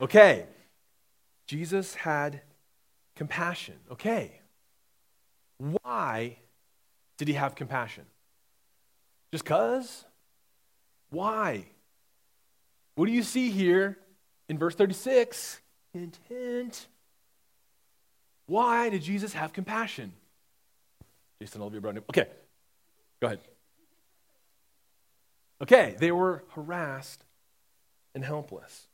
Okay. 0.00 0.46
Jesus 1.46 1.94
had 1.94 2.40
compassion. 3.16 3.74
Okay. 3.90 4.40
Why 5.58 6.38
did 7.18 7.28
he 7.28 7.34
have 7.34 7.54
compassion? 7.54 8.04
Just 9.30 9.44
because? 9.44 10.04
Why? 11.10 11.66
What 12.94 13.06
do 13.06 13.12
you 13.12 13.22
see 13.22 13.50
here 13.50 13.98
in 14.50 14.58
verse 14.58 14.74
36, 14.74 15.60
hint, 15.94 16.18
hint. 16.28 16.88
Why 18.46 18.88
did 18.88 19.00
Jesus 19.00 19.32
have 19.32 19.52
compassion? 19.52 20.12
Jason, 21.40 21.62
I'll 21.62 21.70
be 21.70 21.78
around. 21.78 21.98
Okay, 22.10 22.26
go 23.20 23.28
ahead. 23.28 23.38
Okay, 25.62 25.94
they 26.00 26.10
were 26.10 26.42
harassed 26.54 27.24
and 28.12 28.24
helpless. 28.24 28.88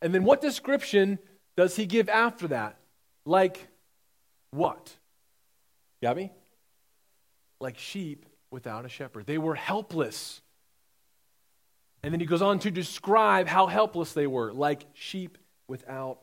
And 0.00 0.14
then 0.14 0.22
what 0.22 0.40
description 0.40 1.18
does 1.56 1.74
he 1.74 1.84
give 1.84 2.08
after 2.08 2.46
that? 2.48 2.78
Like 3.26 3.66
what? 4.52 4.94
Gabby? 6.00 6.30
Like 7.60 7.78
sheep 7.78 8.26
without 8.52 8.84
a 8.84 8.88
shepherd. 8.88 9.26
They 9.26 9.38
were 9.38 9.56
helpless. 9.56 10.40
And 12.02 12.12
then 12.12 12.20
he 12.20 12.26
goes 12.26 12.42
on 12.42 12.58
to 12.60 12.70
describe 12.70 13.48
how 13.48 13.66
helpless 13.66 14.12
they 14.12 14.26
were, 14.26 14.52
like 14.52 14.86
sheep 14.94 15.38
without 15.66 16.20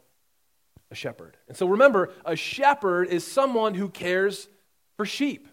a 0.90 0.96
shepherd. 0.96 1.38
And 1.48 1.58
so 1.58 1.68
remember, 1.68 2.14
a 2.26 2.36
shepherd 2.36 3.10
is 3.10 3.26
someone 3.26 3.74
who 3.74 3.90
cares 3.90 4.48
for 4.98 5.06
sheep. 5.06 5.48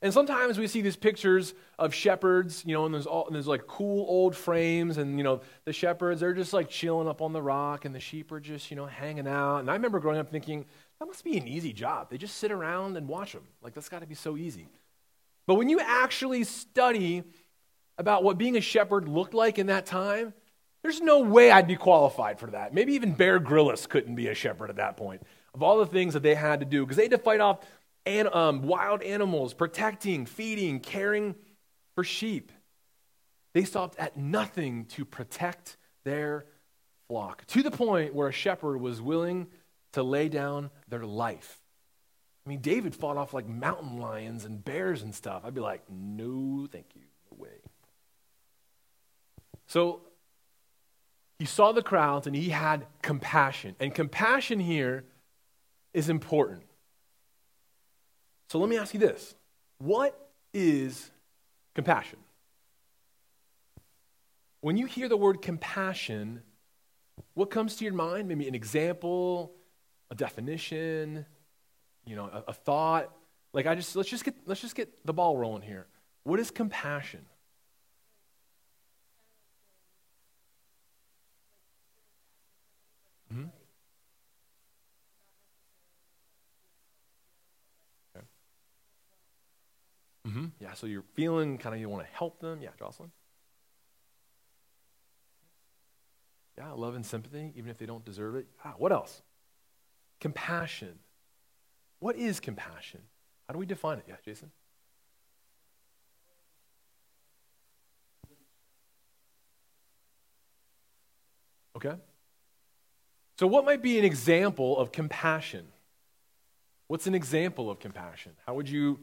And 0.00 0.12
sometimes 0.12 0.58
we 0.58 0.66
see 0.66 0.82
these 0.82 0.96
pictures 0.96 1.54
of 1.78 1.94
shepherds, 1.94 2.64
you 2.66 2.72
know, 2.72 2.86
and 2.86 2.94
there's, 2.94 3.06
all, 3.06 3.26
and 3.26 3.36
there's 3.36 3.46
like 3.46 3.68
cool 3.68 4.04
old 4.08 4.34
frames, 4.34 4.98
and, 4.98 5.16
you 5.16 5.22
know, 5.22 5.42
the 5.64 5.72
shepherds, 5.72 6.20
they're 6.20 6.34
just 6.34 6.52
like 6.52 6.68
chilling 6.68 7.06
up 7.06 7.22
on 7.22 7.32
the 7.32 7.42
rock, 7.42 7.84
and 7.84 7.94
the 7.94 8.00
sheep 8.00 8.32
are 8.32 8.40
just, 8.40 8.68
you 8.70 8.76
know, 8.76 8.86
hanging 8.86 9.28
out. 9.28 9.58
And 9.58 9.70
I 9.70 9.74
remember 9.74 10.00
growing 10.00 10.18
up 10.18 10.28
thinking, 10.28 10.64
that 10.98 11.06
must 11.06 11.22
be 11.22 11.36
an 11.38 11.46
easy 11.46 11.72
job. 11.72 12.10
They 12.10 12.18
just 12.18 12.38
sit 12.38 12.50
around 12.50 12.96
and 12.96 13.06
watch 13.06 13.32
them. 13.32 13.44
Like, 13.62 13.74
that's 13.74 13.88
got 13.88 14.00
to 14.00 14.06
be 14.06 14.16
so 14.16 14.36
easy. 14.36 14.68
But 15.46 15.54
when 15.54 15.68
you 15.68 15.78
actually 15.78 16.42
study 16.44 17.22
about 18.02 18.24
what 18.24 18.36
being 18.36 18.56
a 18.56 18.60
shepherd 18.60 19.08
looked 19.08 19.32
like 19.32 19.58
in 19.58 19.68
that 19.68 19.86
time, 19.86 20.34
there's 20.82 21.00
no 21.00 21.20
way 21.20 21.50
I'd 21.50 21.68
be 21.68 21.76
qualified 21.76 22.40
for 22.40 22.48
that. 22.48 22.74
Maybe 22.74 22.94
even 22.94 23.12
Bear 23.12 23.38
Grylls 23.38 23.86
couldn't 23.86 24.16
be 24.16 24.26
a 24.26 24.34
shepherd 24.34 24.68
at 24.68 24.76
that 24.76 24.96
point 24.96 25.22
of 25.54 25.62
all 25.62 25.78
the 25.78 25.86
things 25.86 26.14
that 26.14 26.22
they 26.22 26.34
had 26.34 26.60
to 26.60 26.66
do 26.66 26.84
because 26.84 26.96
they 26.96 27.04
had 27.04 27.12
to 27.12 27.18
fight 27.18 27.40
off 27.40 27.60
and, 28.04 28.28
um, 28.34 28.62
wild 28.62 29.00
animals, 29.02 29.54
protecting, 29.54 30.26
feeding, 30.26 30.80
caring 30.80 31.36
for 31.94 32.02
sheep. 32.02 32.50
They 33.54 33.62
stopped 33.62 33.96
at 33.98 34.16
nothing 34.16 34.86
to 34.86 35.04
protect 35.04 35.76
their 36.04 36.46
flock 37.06 37.46
to 37.46 37.62
the 37.62 37.70
point 37.70 38.14
where 38.14 38.28
a 38.28 38.32
shepherd 38.32 38.78
was 38.78 39.00
willing 39.00 39.46
to 39.92 40.02
lay 40.02 40.28
down 40.28 40.70
their 40.88 41.04
life. 41.04 41.60
I 42.44 42.48
mean, 42.48 42.60
David 42.60 42.96
fought 42.96 43.16
off 43.16 43.32
like 43.32 43.46
mountain 43.46 44.00
lions 44.00 44.44
and 44.44 44.64
bears 44.64 45.02
and 45.02 45.14
stuff. 45.14 45.42
I'd 45.44 45.54
be 45.54 45.60
like, 45.60 45.82
no, 45.88 46.66
thank 46.66 46.86
you. 46.96 47.02
So 49.72 50.02
he 51.38 51.46
saw 51.46 51.72
the 51.72 51.80
crowds 51.80 52.26
and 52.26 52.36
he 52.36 52.50
had 52.50 52.84
compassion. 53.00 53.74
And 53.80 53.94
compassion 53.94 54.60
here 54.60 55.04
is 55.94 56.10
important. 56.10 56.64
So 58.50 58.58
let 58.58 58.68
me 58.68 58.76
ask 58.76 58.92
you 58.92 59.00
this 59.00 59.34
What 59.78 60.28
is 60.52 61.10
compassion? 61.74 62.18
When 64.60 64.76
you 64.76 64.84
hear 64.84 65.08
the 65.08 65.16
word 65.16 65.40
compassion, 65.40 66.42
what 67.32 67.48
comes 67.48 67.76
to 67.76 67.84
your 67.86 67.94
mind? 67.94 68.28
Maybe 68.28 68.46
an 68.46 68.54
example, 68.54 69.54
a 70.10 70.14
definition, 70.14 71.24
you 72.04 72.14
know, 72.14 72.26
a, 72.26 72.44
a 72.48 72.52
thought. 72.52 73.10
Like 73.54 73.66
I 73.66 73.74
just 73.74 73.96
let's 73.96 74.10
just 74.10 74.22
get 74.22 74.34
let's 74.44 74.60
just 74.60 74.74
get 74.74 75.06
the 75.06 75.14
ball 75.14 75.38
rolling 75.38 75.62
here. 75.62 75.86
What 76.24 76.40
is 76.40 76.50
compassion? 76.50 77.24
Mm-hmm. 83.32 83.44
Mm-hmm. 90.32 90.46
Yeah, 90.60 90.72
so 90.72 90.86
you're 90.86 91.04
feeling 91.14 91.58
kind 91.58 91.74
of 91.74 91.80
you 91.80 91.88
want 91.90 92.06
to 92.06 92.12
help 92.14 92.40
them. 92.40 92.62
Yeah, 92.62 92.70
Jocelyn. 92.78 93.10
Yeah, 96.56 96.72
love 96.72 96.94
and 96.94 97.04
sympathy, 97.04 97.52
even 97.54 97.70
if 97.70 97.76
they 97.76 97.86
don't 97.86 98.04
deserve 98.04 98.36
it. 98.36 98.46
Ah, 98.64 98.74
what 98.78 98.92
else? 98.92 99.20
Compassion. 100.20 100.98
What 101.98 102.16
is 102.16 102.40
compassion? 102.40 103.02
How 103.46 103.52
do 103.52 103.58
we 103.58 103.66
define 103.66 103.98
it? 103.98 104.04
Yeah, 104.08 104.16
Jason? 104.24 104.50
Okay. 111.76 111.94
So, 113.38 113.46
what 113.46 113.64
might 113.64 113.82
be 113.82 113.98
an 113.98 114.04
example 114.04 114.78
of 114.78 114.92
compassion? 114.92 115.66
What's 116.86 117.06
an 117.06 117.14
example 117.14 117.70
of 117.70 117.80
compassion? 117.80 118.32
How 118.46 118.54
would 118.54 118.68
you 118.68 119.00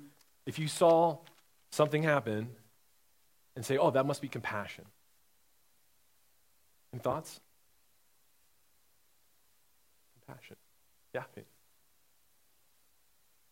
if 0.50 0.58
you 0.58 0.68
saw 0.68 1.20
something 1.72 2.02
happen 2.02 2.50
and 3.56 3.64
say, 3.64 3.78
oh, 3.78 3.92
that 3.92 4.08
must 4.08 4.20
be 4.20 4.28
compassion. 4.28 4.84
Any 6.92 7.00
thoughts? 7.04 7.40
Compassion. 10.26 10.56
Yeah. 11.14 11.22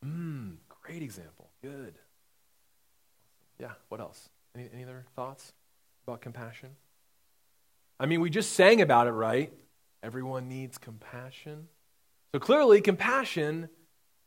Mmm, 0.04 0.56
great 0.70 1.04
example. 1.04 1.50
Good. 1.62 1.94
Yeah, 3.60 3.74
what 3.90 4.02
else? 4.02 4.30
Any, 4.56 4.68
any 4.74 4.84
other 4.84 5.06
thoughts 5.16 5.54
about 6.08 6.22
compassion? 6.22 6.70
I 8.00 8.08
mean, 8.08 8.22
we 8.22 8.32
just 8.32 8.54
sang 8.54 8.82
about 8.82 9.06
it, 9.06 9.12
right? 9.12 9.54
Everyone 10.02 10.50
needs 10.50 10.80
compassion. 10.80 11.68
So 12.34 12.40
clearly, 12.40 12.82
compassion 12.82 13.70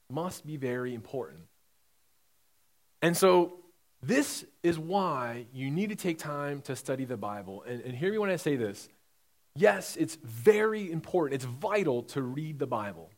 must 0.09 0.47
be 0.47 0.57
very 0.57 0.95
important. 0.95 1.41
And 3.03 3.17
so, 3.17 3.61
this 4.03 4.45
is 4.63 4.79
why 4.79 5.47
you 5.53 5.71
need 5.71 5.91
to 5.91 5.97
take 5.97 6.19
time 6.19 6.63
to 6.63 6.75
study 6.75 7.05
the 7.05 7.17
Bible. 7.17 7.65
And, 7.67 7.83
and 7.83 7.95
hear 7.95 8.11
me 8.11 8.19
when 8.19 8.31
I 8.31 8.37
say 8.37 8.57
this. 8.57 8.89
Yes, 9.57 9.97
it's 9.97 10.17
very 10.17 10.91
important, 10.91 11.35
it's 11.35 11.45
vital 11.45 12.03
to 12.05 12.23
read 12.23 12.59
the 12.59 12.67
Bible. 12.67 13.11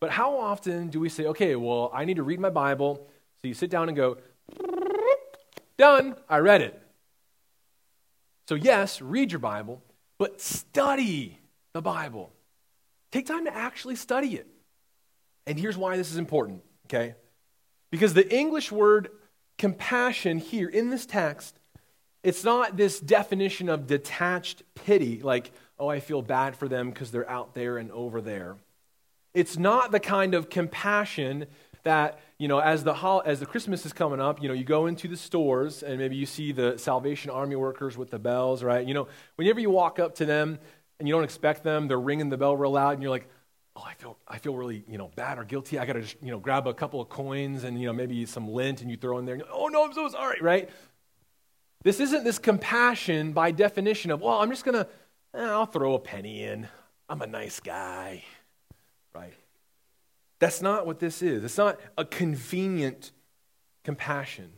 But 0.00 0.10
how 0.10 0.38
often 0.38 0.88
do 0.88 0.98
we 1.00 1.08
say, 1.08 1.26
okay, 1.26 1.56
well, 1.56 1.90
I 1.94 2.04
need 2.04 2.16
to 2.16 2.22
read 2.22 2.40
my 2.40 2.50
Bible? 2.50 3.08
So 3.40 3.48
you 3.48 3.54
sit 3.54 3.70
down 3.70 3.88
and 3.88 3.96
go, 3.96 4.18
done, 5.78 6.16
I 6.28 6.38
read 6.38 6.62
it. 6.62 6.80
So, 8.48 8.54
yes, 8.54 9.00
read 9.00 9.32
your 9.32 9.38
Bible, 9.38 9.82
but 10.18 10.40
study 10.40 11.38
the 11.72 11.80
Bible. 11.80 12.32
Take 13.12 13.26
time 13.26 13.44
to 13.44 13.54
actually 13.54 13.96
study 13.96 14.34
it. 14.34 14.46
And 15.46 15.58
here's 15.58 15.76
why 15.76 15.96
this 15.96 16.10
is 16.10 16.16
important, 16.16 16.62
okay? 16.86 17.14
Because 17.94 18.12
the 18.12 18.28
English 18.36 18.72
word 18.72 19.08
compassion 19.56 20.38
here 20.38 20.68
in 20.68 20.90
this 20.90 21.06
text, 21.06 21.60
it's 22.24 22.42
not 22.42 22.76
this 22.76 22.98
definition 22.98 23.68
of 23.68 23.86
detached 23.86 24.64
pity, 24.74 25.22
like, 25.22 25.52
oh, 25.78 25.86
I 25.86 26.00
feel 26.00 26.20
bad 26.20 26.56
for 26.56 26.66
them 26.66 26.90
because 26.90 27.12
they're 27.12 27.30
out 27.30 27.54
there 27.54 27.78
and 27.78 27.92
over 27.92 28.20
there. 28.20 28.56
It's 29.32 29.56
not 29.56 29.92
the 29.92 30.00
kind 30.00 30.34
of 30.34 30.50
compassion 30.50 31.46
that, 31.84 32.18
you 32.36 32.48
know, 32.48 32.58
as 32.58 32.82
the, 32.82 32.94
hol- 32.94 33.22
as 33.24 33.38
the 33.38 33.46
Christmas 33.46 33.86
is 33.86 33.92
coming 33.92 34.20
up, 34.20 34.42
you 34.42 34.48
know, 34.48 34.54
you 34.54 34.64
go 34.64 34.86
into 34.86 35.06
the 35.06 35.16
stores 35.16 35.84
and 35.84 35.96
maybe 35.98 36.16
you 36.16 36.26
see 36.26 36.50
the 36.50 36.76
Salvation 36.76 37.30
Army 37.30 37.54
workers 37.54 37.96
with 37.96 38.10
the 38.10 38.18
bells, 38.18 38.64
right? 38.64 38.84
You 38.84 38.94
know, 38.94 39.06
whenever 39.36 39.60
you 39.60 39.70
walk 39.70 40.00
up 40.00 40.16
to 40.16 40.26
them 40.26 40.58
and 40.98 41.06
you 41.06 41.14
don't 41.14 41.22
expect 41.22 41.62
them, 41.62 41.86
they're 41.86 42.00
ringing 42.00 42.28
the 42.28 42.38
bell 42.38 42.56
real 42.56 42.72
loud 42.72 42.94
and 42.94 43.02
you're 43.02 43.12
like, 43.12 43.28
oh, 43.76 43.82
I 43.84 43.94
feel, 43.94 44.16
I 44.28 44.38
feel 44.38 44.54
really, 44.54 44.84
you 44.88 44.98
know, 44.98 45.10
bad 45.16 45.38
or 45.38 45.44
guilty. 45.44 45.78
I 45.78 45.86
got 45.86 45.94
to 45.94 46.02
you 46.22 46.30
know, 46.30 46.38
grab 46.38 46.66
a 46.66 46.74
couple 46.74 47.00
of 47.00 47.08
coins 47.08 47.64
and, 47.64 47.80
you 47.80 47.86
know, 47.86 47.92
maybe 47.92 48.24
some 48.26 48.48
lint 48.48 48.82
and 48.82 48.90
you 48.90 48.96
throw 48.96 49.18
in 49.18 49.24
there. 49.24 49.40
Oh, 49.52 49.68
no, 49.68 49.84
I'm 49.84 49.92
so 49.92 50.08
sorry, 50.08 50.38
right? 50.40 50.70
This 51.82 52.00
isn't 52.00 52.24
this 52.24 52.38
compassion 52.38 53.32
by 53.32 53.50
definition 53.50 54.10
of, 54.10 54.20
well, 54.20 54.40
I'm 54.40 54.50
just 54.50 54.64
going 54.64 54.76
to, 54.76 54.88
eh, 55.34 55.44
I'll 55.44 55.66
throw 55.66 55.94
a 55.94 55.98
penny 55.98 56.44
in. 56.44 56.68
I'm 57.08 57.20
a 57.20 57.26
nice 57.26 57.60
guy, 57.60 58.24
right? 59.14 59.34
That's 60.38 60.62
not 60.62 60.86
what 60.86 60.98
this 60.98 61.20
is. 61.20 61.44
It's 61.44 61.58
not 61.58 61.78
a 61.98 62.04
convenient 62.04 63.12
compassion. 63.82 64.50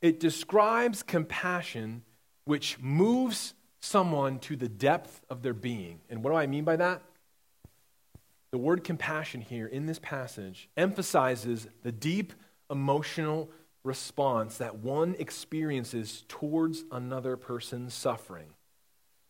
It 0.00 0.18
describes 0.20 1.02
compassion 1.02 2.02
which 2.44 2.78
moves 2.80 3.54
someone 3.80 4.38
to 4.40 4.56
the 4.56 4.68
depth 4.68 5.20
of 5.28 5.42
their 5.42 5.54
being. 5.54 6.00
And 6.08 6.24
what 6.24 6.30
do 6.30 6.36
I 6.36 6.46
mean 6.46 6.64
by 6.64 6.76
that? 6.76 7.02
The 8.50 8.58
word 8.58 8.84
compassion 8.84 9.40
here 9.40 9.66
in 9.66 9.86
this 9.86 9.98
passage 9.98 10.68
emphasizes 10.76 11.66
the 11.82 11.92
deep 11.92 12.32
emotional 12.70 13.50
response 13.84 14.58
that 14.58 14.78
one 14.78 15.16
experiences 15.18 16.24
towards 16.28 16.84
another 16.90 17.36
person's 17.36 17.94
suffering. 17.94 18.48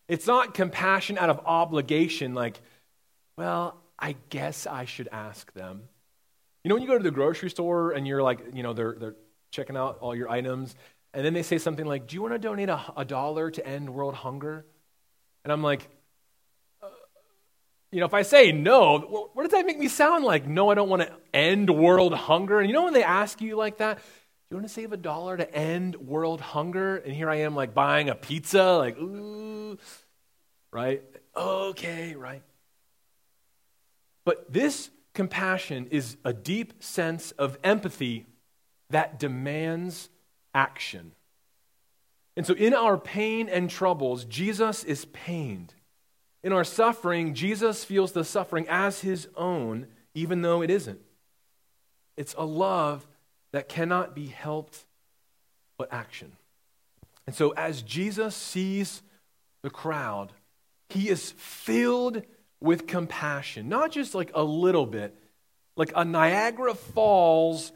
It's 0.08 0.26
not 0.26 0.54
compassion 0.54 1.18
out 1.18 1.30
of 1.30 1.40
obligation, 1.44 2.34
like, 2.34 2.60
well, 3.36 3.76
I 3.98 4.16
guess 4.30 4.66
I 4.66 4.84
should 4.84 5.08
ask 5.12 5.52
them. 5.52 5.82
You 6.64 6.68
know, 6.70 6.76
when 6.76 6.82
you 6.82 6.88
go 6.88 6.96
to 6.96 7.04
the 7.04 7.10
grocery 7.10 7.50
store 7.50 7.92
and 7.92 8.06
you're 8.06 8.22
like, 8.22 8.40
you 8.54 8.62
know, 8.62 8.72
they're, 8.72 8.96
they're 8.98 9.16
checking 9.50 9.76
out 9.76 9.98
all 10.00 10.14
your 10.14 10.30
items, 10.30 10.74
and 11.12 11.24
then 11.24 11.34
they 11.34 11.42
say 11.42 11.58
something 11.58 11.86
like, 11.86 12.06
Do 12.06 12.14
you 12.14 12.22
want 12.22 12.34
to 12.34 12.38
donate 12.38 12.68
a, 12.68 12.80
a 12.96 13.04
dollar 13.04 13.50
to 13.50 13.66
end 13.66 13.90
world 13.90 14.14
hunger? 14.14 14.64
And 15.44 15.52
I'm 15.52 15.62
like, 15.62 15.88
you 17.90 18.00
know, 18.00 18.06
if 18.06 18.14
I 18.14 18.22
say 18.22 18.52
no, 18.52 18.98
what 19.32 19.42
does 19.42 19.52
that 19.52 19.64
make 19.64 19.78
me 19.78 19.88
sound 19.88 20.24
like? 20.24 20.46
No, 20.46 20.70
I 20.70 20.74
don't 20.74 20.88
want 20.88 21.02
to 21.02 21.12
end 21.32 21.70
world 21.70 22.12
hunger. 22.12 22.60
And 22.60 22.68
you 22.68 22.74
know 22.74 22.84
when 22.84 22.92
they 22.92 23.02
ask 23.02 23.40
you 23.40 23.56
like 23.56 23.78
that, 23.78 23.98
do 23.98 24.02
you 24.50 24.56
want 24.56 24.68
to 24.68 24.72
save 24.72 24.92
a 24.92 24.96
dollar 24.96 25.36
to 25.36 25.54
end 25.54 25.96
world 25.96 26.40
hunger? 26.40 26.96
And 26.96 27.14
here 27.14 27.30
I 27.30 27.36
am 27.36 27.54
like 27.54 27.74
buying 27.74 28.08
a 28.08 28.14
pizza, 28.14 28.76
like, 28.76 28.98
ooh, 28.98 29.78
right? 30.72 31.02
Okay, 31.36 32.14
right. 32.14 32.42
But 34.24 34.52
this 34.52 34.90
compassion 35.14 35.88
is 35.90 36.16
a 36.24 36.32
deep 36.32 36.82
sense 36.82 37.30
of 37.32 37.58
empathy 37.64 38.26
that 38.90 39.18
demands 39.18 40.10
action. 40.54 41.12
And 42.36 42.46
so, 42.46 42.54
in 42.54 42.72
our 42.72 42.96
pain 42.96 43.48
and 43.48 43.68
troubles, 43.68 44.24
Jesus 44.24 44.84
is 44.84 45.06
pained. 45.06 45.74
In 46.42 46.52
our 46.52 46.64
suffering, 46.64 47.34
Jesus 47.34 47.84
feels 47.84 48.12
the 48.12 48.24
suffering 48.24 48.66
as 48.68 49.00
his 49.00 49.28
own, 49.36 49.88
even 50.14 50.42
though 50.42 50.62
it 50.62 50.70
isn't. 50.70 51.00
It's 52.16 52.34
a 52.38 52.44
love 52.44 53.06
that 53.52 53.68
cannot 53.68 54.14
be 54.14 54.26
helped 54.26 54.84
but 55.76 55.92
action. 55.92 56.32
And 57.26 57.34
so, 57.34 57.50
as 57.50 57.82
Jesus 57.82 58.34
sees 58.34 59.02
the 59.62 59.70
crowd, 59.70 60.32
he 60.88 61.08
is 61.08 61.32
filled 61.32 62.22
with 62.60 62.86
compassion, 62.86 63.68
not 63.68 63.92
just 63.92 64.14
like 64.14 64.30
a 64.34 64.42
little 64.42 64.86
bit, 64.86 65.16
like 65.76 65.92
a 65.94 66.04
Niagara 66.04 66.74
Falls 66.74 67.72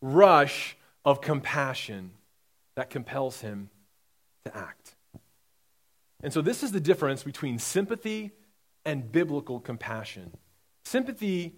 rush 0.00 0.76
of 1.04 1.20
compassion 1.20 2.10
that 2.76 2.90
compels 2.90 3.40
him 3.40 3.70
to 4.44 4.56
act. 4.56 4.94
And 6.22 6.32
so, 6.32 6.42
this 6.42 6.62
is 6.62 6.72
the 6.72 6.80
difference 6.80 7.22
between 7.22 7.58
sympathy 7.58 8.32
and 8.84 9.10
biblical 9.10 9.60
compassion. 9.60 10.32
Sympathy 10.84 11.54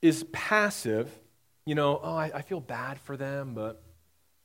is 0.00 0.24
passive. 0.32 1.10
You 1.64 1.74
know, 1.74 2.00
oh, 2.02 2.14
I, 2.14 2.30
I 2.34 2.42
feel 2.42 2.60
bad 2.60 2.98
for 2.98 3.16
them, 3.16 3.54
but 3.54 3.82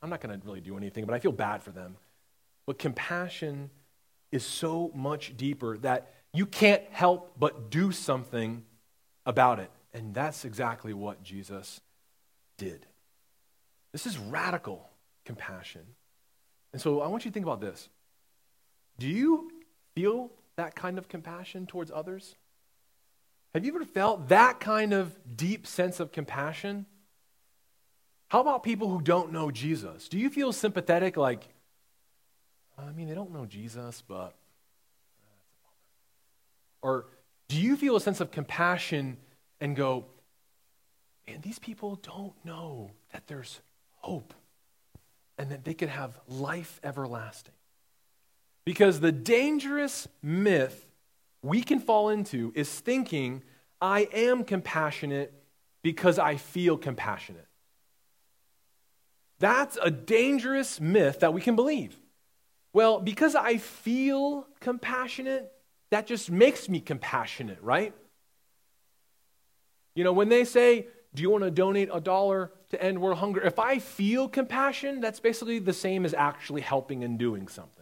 I'm 0.02 0.10
not 0.10 0.22
going 0.22 0.40
to 0.40 0.46
really 0.46 0.62
do 0.62 0.78
anything, 0.78 1.06
but 1.06 1.16
I 1.16 1.20
feel 1.20 1.32
bad 1.32 1.64
for 1.64 1.72
them. 1.72 1.98
But 2.66 2.78
compassion 2.78 3.72
is 4.32 4.46
so 4.46 4.92
much 4.94 5.36
deeper 5.38 5.78
that 5.80 6.14
you 6.34 6.46
can't 6.46 6.84
help 6.92 7.34
but 7.40 7.72
do 7.72 7.92
something 7.92 8.64
about 9.26 9.60
it. 9.60 9.72
And 9.94 10.14
that's 10.14 10.46
exactly 10.46 10.94
what 10.94 11.24
Jesus 11.24 11.82
did. 12.58 12.86
This 13.92 14.06
is 14.06 14.18
radical 14.18 14.90
compassion. 15.26 15.82
And 16.74 16.82
so 16.82 17.02
I 17.02 17.08
want 17.08 17.26
you 17.26 17.32
to 17.32 17.34
think 17.34 17.46
about 17.46 17.62
this. 17.62 17.90
Do 19.00 19.08
you 19.08 19.52
feel 19.96 20.32
that 20.56 20.76
kind 20.76 20.98
of 20.98 21.08
compassion 21.08 21.68
towards 21.68 21.92
others? 21.92 22.36
Have 23.54 23.66
you 23.66 23.76
ever 23.76 23.86
felt 23.86 24.30
that 24.30 24.60
kind 24.60 24.94
of 24.94 25.16
deep 25.36 25.66
sense 25.66 26.00
of 26.00 26.12
compassion? 26.12 26.86
How 28.28 28.42
about 28.42 28.64
people 28.64 28.90
who 28.90 29.02
don't 29.02 29.32
know 29.32 29.52
Jesus? 29.52 30.10
Do 30.10 30.18
you 30.20 30.30
feel 30.30 30.52
sympathetic, 30.52 31.16
like, 31.16 31.48
I 32.78 32.92
mean, 32.92 33.08
they 33.08 33.16
don't 33.16 33.34
know 33.34 33.46
Jesus, 33.46 34.04
but. 34.08 34.36
Uh, 35.24 35.72
or 36.82 37.06
do 37.48 37.58
you 37.58 37.78
feel 37.78 37.96
a 37.96 38.02
sense 38.02 38.20
of 38.20 38.32
compassion 38.32 39.18
and 39.62 39.76
go, 39.76 40.06
man, 41.28 41.40
these 41.42 41.60
people 41.60 41.96
don't 41.96 42.34
know 42.44 42.92
that 43.14 43.28
there's 43.28 43.62
hope 43.96 44.34
and 45.38 45.50
that 45.52 45.64
they 45.64 45.74
could 45.74 45.90
have 45.90 46.20
life 46.28 46.80
everlasting? 46.84 47.54
Because 48.68 49.00
the 49.00 49.14
dangerous 49.14 50.10
myth 50.22 50.88
we 51.42 51.64
can 51.64 51.80
fall 51.80 52.10
into 52.10 52.52
is 52.54 52.70
thinking, 52.70 53.42
I 53.80 54.10
am 54.12 54.44
compassionate 54.44 55.34
because 55.84 56.20
I 56.20 56.36
feel 56.36 56.76
compassionate. 56.76 57.48
That's 59.40 59.78
a 59.82 59.90
dangerous 59.90 60.82
myth 60.82 61.22
that 61.22 61.34
we 61.34 61.40
can 61.40 61.56
believe. 61.56 61.96
Well, 62.74 63.00
because 63.00 63.36
I 63.36 63.56
feel 63.56 64.46
compassionate, 64.60 65.50
that 65.92 66.06
just 66.06 66.30
makes 66.30 66.68
me 66.68 66.82
compassionate, 66.82 67.60
right? 67.62 67.94
You 69.96 70.04
know, 70.04 70.12
when 70.12 70.28
they 70.28 70.44
say, 70.44 70.88
Do 71.16 71.24
you 71.24 71.30
want 71.30 71.46
to 71.46 71.52
donate 71.52 71.88
a 71.94 72.02
dollar 72.02 72.52
to 72.72 72.84
end 72.84 73.00
world 73.00 73.20
hunger? 73.20 73.42
If 73.42 73.60
I 73.60 73.80
feel 73.80 74.28
compassion, 74.28 75.00
that's 75.00 75.22
basically 75.22 75.60
the 75.60 75.72
same 75.72 76.04
as 76.04 76.14
actually 76.14 76.60
helping 76.60 77.06
and 77.06 77.18
doing 77.18 77.48
something. 77.48 77.77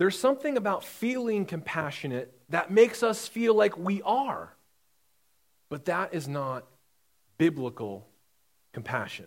There's 0.00 0.18
something 0.18 0.56
about 0.56 0.82
feeling 0.82 1.44
compassionate 1.44 2.32
that 2.48 2.70
makes 2.70 3.02
us 3.02 3.28
feel 3.28 3.54
like 3.54 3.76
we 3.76 4.00
are. 4.00 4.50
But 5.68 5.84
that 5.84 6.14
is 6.14 6.26
not 6.26 6.64
biblical 7.36 8.06
compassion. 8.72 9.26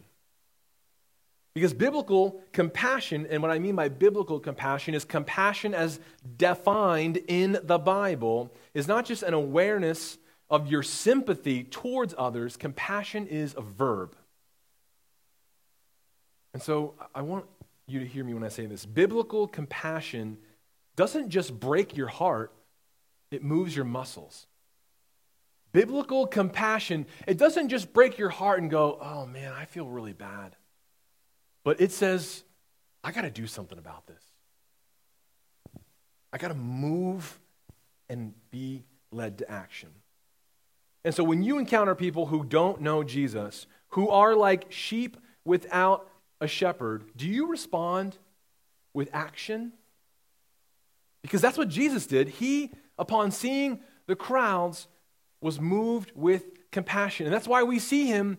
Because 1.53 1.75
biblical 1.75 2.41
compassion, 2.53 3.27
and 3.29 3.43
what 3.43 3.51
I 3.51 3.59
mean 3.59 3.75
by 3.75 3.87
biblical 3.87 4.39
compassion 4.39 4.95
is 4.95 5.05
compassion 5.05 5.75
as 5.75 5.99
defined 6.37 7.17
in 7.27 7.59
the 7.61 7.77
Bible, 7.77 8.51
is 8.73 8.87
not 8.87 9.05
just 9.05 9.21
an 9.21 9.35
awareness 9.35 10.17
of 10.49 10.65
your 10.65 10.81
sympathy 10.81 11.65
towards 11.65 12.15
others. 12.17 12.57
Compassion 12.57 13.27
is 13.27 13.53
a 13.55 13.61
verb. 13.61 14.15
And 16.51 16.63
so 16.63 16.95
I 17.13 17.21
want 17.21 17.45
you 17.85 17.99
to 17.99 18.07
hear 18.07 18.23
me 18.23 18.33
when 18.33 18.43
I 18.43 18.49
say 18.49 18.65
this. 18.65 18.87
Biblical 18.87 19.47
compassion 19.47 20.39
doesn't 20.95 21.29
just 21.29 21.59
break 21.59 21.97
your 21.97 22.07
heart, 22.07 22.53
it 23.31 23.43
moves 23.43 23.75
your 23.75 23.85
muscles. 23.85 24.47
Biblical 25.71 26.27
compassion, 26.27 27.07
it 27.27 27.37
doesn't 27.37 27.69
just 27.69 27.93
break 27.93 28.17
your 28.19 28.29
heart 28.29 28.61
and 28.61 28.69
go, 28.69 28.97
oh 29.01 29.25
man, 29.25 29.53
I 29.53 29.65
feel 29.65 29.87
really 29.87 30.13
bad. 30.13 30.55
But 31.63 31.81
it 31.81 31.91
says, 31.91 32.43
I 33.03 33.11
got 33.11 33.21
to 33.21 33.31
do 33.31 33.47
something 33.47 33.77
about 33.77 34.05
this. 34.05 34.21
I 36.31 36.37
got 36.37 36.49
to 36.49 36.53
move 36.53 37.39
and 38.09 38.33
be 38.51 38.83
led 39.11 39.39
to 39.39 39.49
action. 39.49 39.89
And 41.05 41.13
so 41.13 41.23
when 41.23 41.43
you 41.43 41.57
encounter 41.57 41.95
people 41.95 42.27
who 42.27 42.43
don't 42.43 42.81
know 42.81 43.03
Jesus, 43.03 43.65
who 43.89 44.09
are 44.09 44.35
like 44.35 44.71
sheep 44.71 45.17
without 45.43 46.09
a 46.39 46.47
shepherd, 46.47 47.03
do 47.15 47.27
you 47.27 47.47
respond 47.47 48.17
with 48.93 49.09
action? 49.13 49.73
Because 51.23 51.41
that's 51.41 51.57
what 51.57 51.69
Jesus 51.69 52.05
did. 52.05 52.27
He, 52.27 52.71
upon 52.99 53.31
seeing 53.31 53.79
the 54.05 54.15
crowds, 54.15 54.87
was 55.41 55.59
moved 55.59 56.11
with 56.13 56.43
compassion. 56.71 57.25
And 57.25 57.33
that's 57.33 57.47
why 57.47 57.63
we 57.63 57.79
see 57.79 58.05
him 58.05 58.37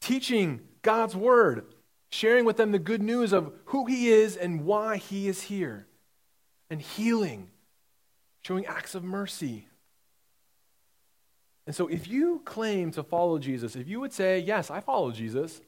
teaching 0.00 0.60
God's 0.82 1.16
word, 1.16 1.64
sharing 2.10 2.44
with 2.44 2.58
them 2.58 2.72
the 2.72 2.78
good 2.78 3.02
news 3.02 3.32
of 3.32 3.52
who 3.66 3.86
he 3.86 4.08
is 4.08 4.36
and 4.36 4.66
why 4.66 4.98
he 4.98 5.28
is 5.28 5.42
here, 5.42 5.86
and 6.68 6.82
healing, 6.82 7.50
showing 8.42 8.66
acts 8.66 8.94
of 8.94 9.02
mercy. 9.02 9.66
And 11.66 11.74
so, 11.74 11.86
if 11.86 12.06
you 12.06 12.42
claim 12.44 12.90
to 12.92 13.02
follow 13.02 13.38
Jesus, 13.38 13.74
if 13.74 13.88
you 13.88 14.00
would 14.00 14.12
say, 14.12 14.38
Yes, 14.40 14.70
I 14.70 14.80
follow 14.80 15.12
Jesus, 15.12 15.62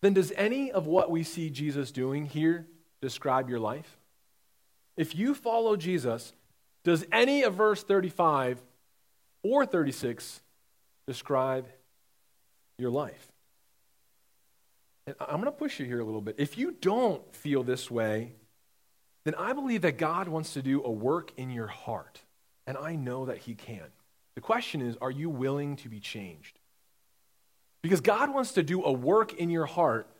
then 0.00 0.14
does 0.14 0.32
any 0.32 0.72
of 0.72 0.86
what 0.86 1.10
we 1.10 1.22
see 1.22 1.50
Jesus 1.50 1.92
doing 1.92 2.26
here 2.26 2.66
describe 3.00 3.48
your 3.48 3.60
life? 3.60 3.99
If 5.00 5.14
you 5.14 5.34
follow 5.34 5.76
Jesus, 5.76 6.34
does 6.84 7.06
any 7.10 7.42
of 7.42 7.54
verse 7.54 7.82
35 7.82 8.60
or 9.42 9.64
36 9.64 10.42
describe 11.06 11.66
your 12.76 12.90
life? 12.90 13.32
And 15.06 15.16
I'm 15.18 15.40
going 15.40 15.46
to 15.46 15.52
push 15.52 15.80
you 15.80 15.86
here 15.86 16.00
a 16.00 16.04
little 16.04 16.20
bit. 16.20 16.34
If 16.36 16.58
you 16.58 16.72
don't 16.78 17.34
feel 17.34 17.62
this 17.62 17.90
way, 17.90 18.32
then 19.24 19.34
I 19.36 19.54
believe 19.54 19.80
that 19.82 19.96
God 19.96 20.28
wants 20.28 20.52
to 20.52 20.60
do 20.60 20.84
a 20.84 20.90
work 20.90 21.32
in 21.38 21.48
your 21.48 21.68
heart. 21.68 22.20
And 22.66 22.76
I 22.76 22.94
know 22.94 23.24
that 23.24 23.38
He 23.38 23.54
can. 23.54 23.86
The 24.34 24.42
question 24.42 24.82
is 24.82 24.98
are 25.00 25.10
you 25.10 25.30
willing 25.30 25.76
to 25.76 25.88
be 25.88 25.98
changed? 25.98 26.58
Because 27.80 28.02
God 28.02 28.34
wants 28.34 28.52
to 28.52 28.62
do 28.62 28.84
a 28.84 28.92
work 28.92 29.32
in 29.32 29.48
your 29.48 29.64
heart 29.64 30.14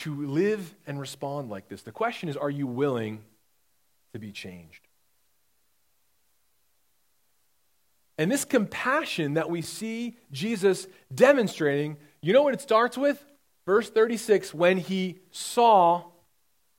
to 0.00 0.26
live 0.26 0.74
and 0.86 1.00
respond 1.00 1.48
like 1.48 1.68
this. 1.68 1.80
The 1.80 1.92
question 1.92 2.28
is 2.28 2.36
are 2.36 2.50
you 2.50 2.66
willing 2.66 3.24
to 4.12 4.18
be 4.18 4.32
changed? 4.32 4.88
And 8.18 8.30
this 8.30 8.44
compassion 8.44 9.34
that 9.34 9.48
we 9.48 9.62
see 9.62 10.16
Jesus 10.32 10.88
demonstrating, 11.14 11.96
you 12.20 12.32
know 12.32 12.42
what 12.42 12.52
it 12.52 12.60
starts 12.60 12.98
with? 12.98 13.24
Verse 13.64 13.88
36 13.88 14.52
when 14.52 14.78
he 14.78 15.20
saw 15.30 16.04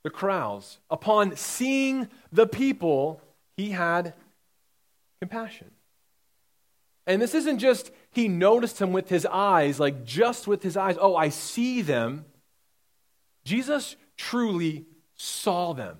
the 0.02 0.10
crowds. 0.10 0.78
Upon 0.90 1.36
seeing 1.36 2.08
the 2.30 2.46
people, 2.46 3.22
he 3.56 3.70
had 3.70 4.12
compassion. 5.20 5.70
And 7.06 7.20
this 7.20 7.34
isn't 7.34 7.58
just 7.58 7.90
he 8.12 8.28
noticed 8.28 8.78
them 8.78 8.92
with 8.92 9.08
his 9.08 9.26
eyes, 9.26 9.80
like 9.80 10.04
just 10.04 10.46
with 10.46 10.62
his 10.62 10.76
eyes. 10.76 10.96
Oh, 11.00 11.16
I 11.16 11.30
see 11.30 11.80
them. 11.80 12.26
Jesus 13.44 13.96
truly 14.16 14.84
saw 15.16 15.72
them 15.72 15.98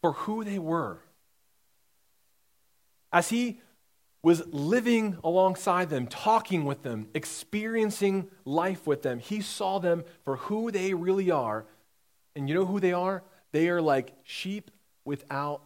for 0.00 0.12
who 0.12 0.44
they 0.44 0.58
were 0.58 1.00
as 3.12 3.30
he 3.30 3.60
was 4.22 4.44
living 4.48 5.16
alongside 5.22 5.88
them, 5.88 6.06
talking 6.06 6.64
with 6.64 6.82
them, 6.82 7.08
experiencing 7.14 8.28
life 8.44 8.86
with 8.86 9.02
them, 9.02 9.18
he 9.18 9.40
saw 9.40 9.78
them 9.78 10.04
for 10.24 10.36
who 10.36 10.70
they 10.70 10.92
really 10.94 11.30
are. 11.30 11.64
And 12.34 12.48
you 12.48 12.54
know 12.54 12.66
who 12.66 12.80
they 12.80 12.92
are? 12.92 13.22
They 13.52 13.68
are 13.68 13.80
like 13.80 14.12
sheep 14.24 14.70
without 15.04 15.62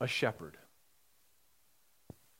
a 0.00 0.06
shepherd. 0.06 0.56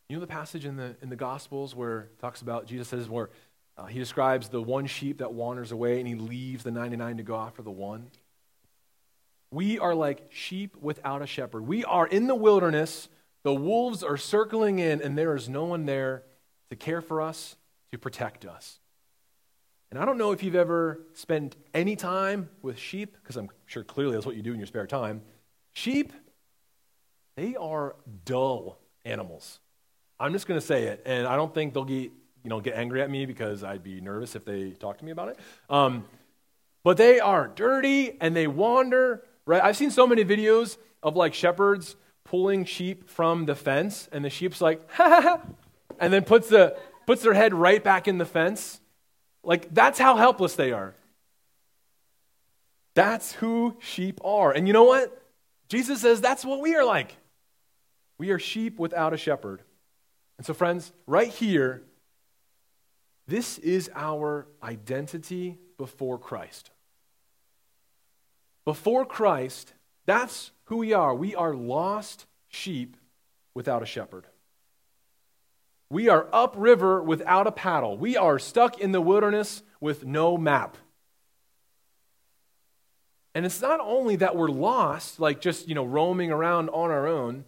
You 0.09 0.17
know 0.17 0.21
the 0.21 0.27
passage 0.27 0.65
in 0.65 0.77
the, 0.77 0.95
in 1.03 1.09
the 1.09 1.17
Gospels 1.17 1.75
where 1.75 2.01
it 2.03 2.21
talks 2.21 2.41
about, 2.41 2.67
Jesus 2.67 2.89
says, 2.89 3.09
where 3.09 3.31
uh, 3.77 3.87
he 3.87 3.99
describes 3.99 4.51
the 4.51 4.63
one 4.63 4.87
sheep 4.87 5.19
that 5.19 5.33
wanders 5.33 5.73
away 5.73 5.99
and 5.99 6.07
he 6.07 6.15
leaves 6.15 6.63
the 6.63 6.71
99 6.71 7.17
to 7.17 7.23
go 7.23 7.37
after 7.37 7.63
the 7.63 7.71
one? 7.71 8.11
We 9.51 9.79
are 9.79 9.95
like 9.95 10.27
sheep 10.31 10.77
without 10.81 11.23
a 11.23 11.27
shepherd. 11.27 11.67
We 11.67 11.85
are 11.85 12.07
in 12.07 12.27
the 12.27 12.35
wilderness, 12.35 13.09
the 13.45 13.55
wolves 13.55 14.03
are 14.03 14.17
circling 14.17 14.79
in, 14.79 15.01
and 15.01 15.17
there 15.17 15.35
is 15.35 15.49
no 15.49 15.65
one 15.65 15.87
there 15.87 16.25
to 16.71 16.77
care 16.77 17.01
for 17.01 17.23
us, 17.23 17.57
to 17.93 17.99
protect 17.99 18.45
us. 18.45 18.79
And 19.91 19.99
I 19.99 20.05
don't 20.05 20.19
know 20.19 20.33
if 20.33 20.43
you've 20.43 20.55
ever 20.55 21.01
spent 21.15 21.57
any 21.73 21.97
time 21.97 22.51
with 22.61 22.79
sheep, 22.79 23.17
because 23.23 23.37
I'm 23.37 23.49
sure 23.65 23.85
clearly 23.85 24.13
that's 24.13 24.27
what 24.27 24.37
you 24.37 24.43
do 24.43 24.53
in 24.53 24.59
your 24.59 24.67
spare 24.67 24.87
time. 24.87 25.23
Sheep, 25.73 26.13
they 27.37 27.57
are 27.57 27.97
dull 28.27 28.79
animals. 29.07 29.61
I'm 30.21 30.33
just 30.33 30.47
going 30.47 30.61
to 30.61 30.67
say 30.67 30.89
it, 30.89 31.03
and 31.07 31.27
I 31.27 31.37
don't 31.37 31.55
think 31.55 31.73
they'll 31.73 31.85
get, 31.85 32.11
you 32.43 32.51
know, 32.51 32.61
get 32.61 32.75
angry 32.75 33.01
at 33.01 33.09
me 33.09 33.25
because 33.25 33.65
I'd 33.65 33.83
be 33.83 34.01
nervous 34.03 34.37
if 34.37 34.45
they 34.45 34.73
talked 34.73 34.99
to 34.99 35.05
me 35.07 35.13
about 35.13 35.29
it. 35.29 35.39
Um, 35.71 36.05
but 36.85 36.97
they 36.97 37.21
are 37.21 37.49
dirty 37.49 38.17
and 38.21 38.37
they 38.37 38.47
wander, 38.47 39.23
right? 39.49 39.65
I've 39.65 39.79
seen 39.79 39.91
so 39.91 40.07
many 40.07 40.25
videos 40.25 40.77
of 41.03 41.17
like 41.17 41.33
shepherds 41.33 41.97
pulling 42.25 42.67
sheep 42.67 43.09
from 43.09 43.47
the 43.47 43.55
fence, 43.55 44.07
and 44.13 44.23
the 44.23 44.29
sheep's 44.29 44.61
like, 44.61 44.89
ha 44.93 45.09
ha 45.09 45.21
ha, 45.23 45.41
and 45.99 46.13
then 46.13 46.23
puts, 46.23 46.51
the, 46.51 46.77
puts 47.07 47.23
their 47.23 47.33
head 47.33 47.55
right 47.55 47.83
back 47.83 48.07
in 48.07 48.19
the 48.19 48.27
fence. 48.27 48.79
Like, 49.43 49.73
that's 49.73 49.99
how 49.99 50.17
helpless 50.17 50.55
they 50.55 50.73
are. 50.73 50.95
That's 52.95 53.33
who 53.33 53.79
sheep 53.81 54.21
are. 54.23 54.53
And 54.53 54.67
you 54.67 54.75
know 54.75 54.85
what? 54.85 55.23
Jesus 55.69 56.03
says 56.03 56.21
that's 56.21 56.45
what 56.45 56.61
we 56.61 56.75
are 56.75 56.85
like. 56.85 57.17
We 58.19 58.31
are 58.31 58.39
sheep 58.39 58.79
without 58.79 59.15
a 59.15 59.17
shepherd. 59.17 59.63
And 60.37 60.47
so, 60.47 60.53
friends, 60.53 60.93
right 61.07 61.29
here, 61.29 61.83
this 63.27 63.57
is 63.59 63.91
our 63.95 64.47
identity 64.63 65.59
before 65.79 66.19
Christ. 66.19 66.71
Before 68.69 69.07
Christ, 69.07 69.73
that's 70.05 70.51
who 70.65 70.77
we 70.77 70.93
are. 70.93 71.15
We 71.15 71.35
are 71.35 71.55
lost 71.55 72.27
sheep 72.49 72.99
without 73.55 73.83
a 73.83 73.87
shepherd. 73.87 74.27
We 75.89 76.11
are 76.11 76.29
upriver 76.35 77.03
without 77.03 77.47
a 77.47 77.51
paddle. 77.51 77.97
We 77.97 78.19
are 78.19 78.39
stuck 78.39 78.79
in 78.79 78.93
the 78.93 79.01
wilderness 79.01 79.63
with 79.81 80.05
no 80.05 80.37
map. 80.37 80.77
And 83.35 83.47
it's 83.47 83.63
not 83.63 83.81
only 83.81 84.17
that 84.17 84.37
we're 84.37 84.51
lost, 84.51 85.19
like 85.19 85.41
just, 85.41 85.67
you 85.67 85.75
know, 85.75 85.87
roaming 85.87 86.31
around 86.31 86.69
on 86.69 86.91
our 86.91 87.07
own. 87.07 87.47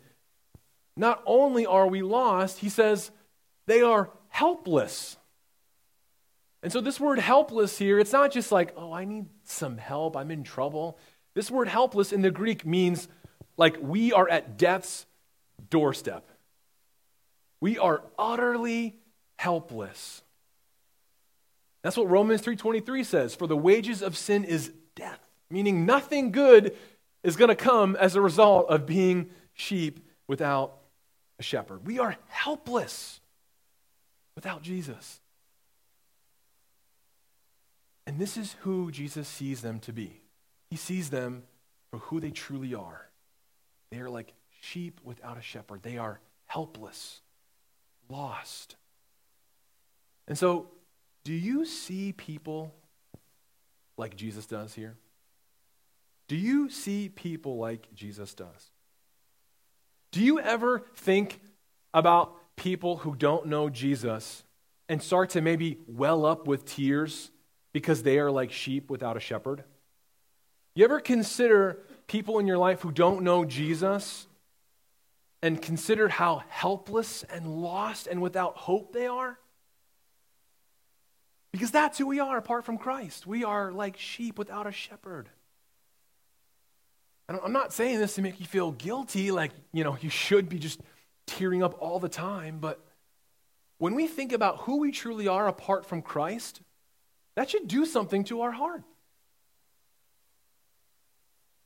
Not 0.97 1.23
only 1.27 1.67
are 1.67 1.87
we 1.87 2.01
lost, 2.01 2.61
he 2.61 2.71
says 2.71 3.11
they 3.67 3.83
are 3.83 4.09
helpless. 4.31 5.19
And 6.63 6.73
so, 6.73 6.81
this 6.81 7.01
word 7.01 7.19
helpless 7.19 7.79
here, 7.79 7.99
it's 7.99 8.13
not 8.13 8.31
just 8.31 8.53
like, 8.53 8.75
oh, 8.77 8.93
I 8.93 9.05
need 9.05 9.27
some 9.45 9.79
help, 9.79 10.17
I'm 10.17 10.31
in 10.31 10.45
trouble. 10.45 10.99
This 11.35 11.51
word 11.51 11.69
helpless 11.69 12.13
in 12.13 12.23
the 12.23 12.31
Greek 12.31 12.67
means 12.67 13.09
like 13.57 13.77
we 13.81 14.13
are 14.13 14.29
at 14.29 14.59
death's 14.59 15.07
doorstep. 15.71 16.27
We 17.61 17.79
are 17.79 18.03
utterly 18.19 18.97
helpless. 19.37 20.23
That's 21.83 21.97
what 21.97 22.11
Romans 22.11 22.43
3:23 22.43 23.05
says, 23.05 23.35
for 23.35 23.47
the 23.47 23.57
wages 23.57 24.03
of 24.03 24.17
sin 24.17 24.45
is 24.45 24.73
death, 24.95 25.21
meaning 25.51 25.87
nothing 25.87 26.31
good 26.31 26.77
is 27.23 27.37
going 27.37 27.49
to 27.49 27.57
come 27.57 27.97
as 27.97 28.17
a 28.17 28.21
result 28.21 28.69
of 28.69 28.87
being 28.87 29.31
sheep 29.55 30.07
without 30.27 30.79
a 31.39 31.43
shepherd. 31.43 31.87
We 31.87 31.99
are 31.99 32.17
helpless 32.29 33.21
without 34.35 34.63
Jesus. 34.63 35.20
And 38.11 38.19
this 38.19 38.37
is 38.37 38.57
who 38.63 38.91
Jesus 38.91 39.29
sees 39.29 39.63
them 39.63 39.79
to 39.79 39.93
be. 39.93 40.21
He 40.69 40.75
sees 40.77 41.11
them 41.11 41.45
for 41.93 41.99
who 41.99 42.19
they 42.19 42.33
truly 42.33 42.75
are. 42.75 43.09
They 43.93 43.99
are 43.99 44.11
like 44.11 44.33
sheep 44.61 45.01
without 45.05 45.39
a 45.39 45.43
shepherd. 45.43 45.85
They 45.85 45.97
are 45.97 46.19
helpless 46.47 47.21
lost. 48.09 48.75
And 50.27 50.37
so, 50.37 50.73
do 51.23 51.33
you 51.33 51.65
see 51.65 52.13
people 52.13 52.75
like 53.97 54.17
Jesus 54.17 54.45
does 54.45 54.75
here? 54.75 54.97
Do 56.27 56.35
you 56.35 56.69
see 56.69 57.11
people 57.11 57.59
like 57.59 57.95
Jesus 57.95 58.35
does? 58.35 58.73
Do 60.11 60.21
you 60.21 60.41
ever 60.41 60.83
think 60.97 61.41
about 61.95 62.35
people 62.57 62.97
who 62.97 63.15
don't 63.15 63.47
know 63.47 63.71
Jesus 63.71 64.43
and 64.89 65.01
start 65.01 65.31
to 65.31 65.41
maybe 65.41 65.79
well 65.87 66.27
up 66.27 66.49
with 66.49 66.65
tears 66.65 67.31
because 67.73 68.03
they 68.03 68.19
are 68.19 68.31
like 68.31 68.53
sheep 68.53 68.91
without 68.91 69.17
a 69.17 69.21
shepherd? 69.21 69.65
You 70.75 70.85
ever 70.85 71.01
consider 71.01 71.79
people 72.07 72.39
in 72.39 72.47
your 72.47 72.59
life 72.59 72.81
who 72.81 72.93
don't 72.93 73.23
know 73.23 73.45
Jesus 73.45 74.27
and 75.43 75.61
consider 75.61 76.09
how 76.09 76.43
helpless 76.49 77.23
and 77.25 77.47
lost 77.47 78.07
and 78.07 78.23
without 78.23 78.57
hope 78.57 78.93
they 78.93 79.07
are? 79.07 79.39
Because 81.53 81.71
that's 81.71 81.99
who 81.99 82.07
we 82.07 82.21
are 82.21 82.37
apart 82.37 82.65
from 82.65 82.79
Christ. 82.79 83.27
We 83.27 83.43
are 83.45 83.73
like 83.73 83.97
sheep 83.97 84.39
without 84.39 84.67
a 84.67 84.73
shepherd. 84.73 85.29
I'm 87.29 87.53
not 87.53 87.73
saying 87.73 87.99
this 88.01 88.17
to 88.17 88.23
make 88.23 88.41
you 88.41 88.47
feel 88.47 88.73
guilty, 88.73 89.31
like, 89.31 89.53
you 89.73 89.85
know, 89.85 89.97
you 90.01 90.11
should 90.11 90.49
be 90.49 90.59
just 90.59 90.81
tearing 91.27 91.63
up 91.63 91.77
all 91.81 92.01
the 92.01 92.09
time, 92.09 92.59
but 92.61 92.85
when 93.79 93.95
we 93.95 94.09
think 94.09 94.33
about 94.33 94.59
who 94.59 94.79
we 94.79 94.91
truly 94.91 95.29
are 95.29 95.47
apart 95.47 95.87
from 95.87 96.03
Christ, 96.03 96.61
that 97.41 97.49
should 97.49 97.67
do 97.67 97.87
something 97.87 98.23
to 98.25 98.43
our 98.43 98.53
heart. 98.53 98.85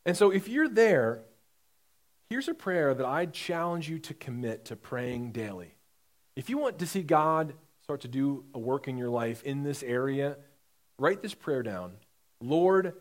And 0.07 0.17
so 0.17 0.31
if 0.31 0.49
you're 0.49 0.69
there 0.69 1.25
Here's 2.35 2.49
a 2.49 2.55
prayer 2.55 2.95
that 2.95 3.07
I'd 3.07 3.33
challenge 3.33 3.89
you 3.89 4.01
to 4.01 4.15
commit 4.15 4.65
to 4.65 4.75
praying 4.75 5.31
daily. 5.31 5.77
If 6.35 6.51
you 6.51 6.59
want 6.59 6.81
to 6.81 6.87
see 6.87 7.03
God 7.03 7.55
start 7.83 8.01
to 8.01 8.09
do 8.09 8.45
a 8.55 8.59
work 8.59 8.89
in 8.89 8.97
your 8.97 9.09
life 9.09 9.45
in 9.45 9.63
this 9.63 9.85
area, 9.85 10.37
write 10.99 11.23
this 11.23 11.33
prayer 11.33 11.63
down 11.63 11.93
Lord, 12.41 12.95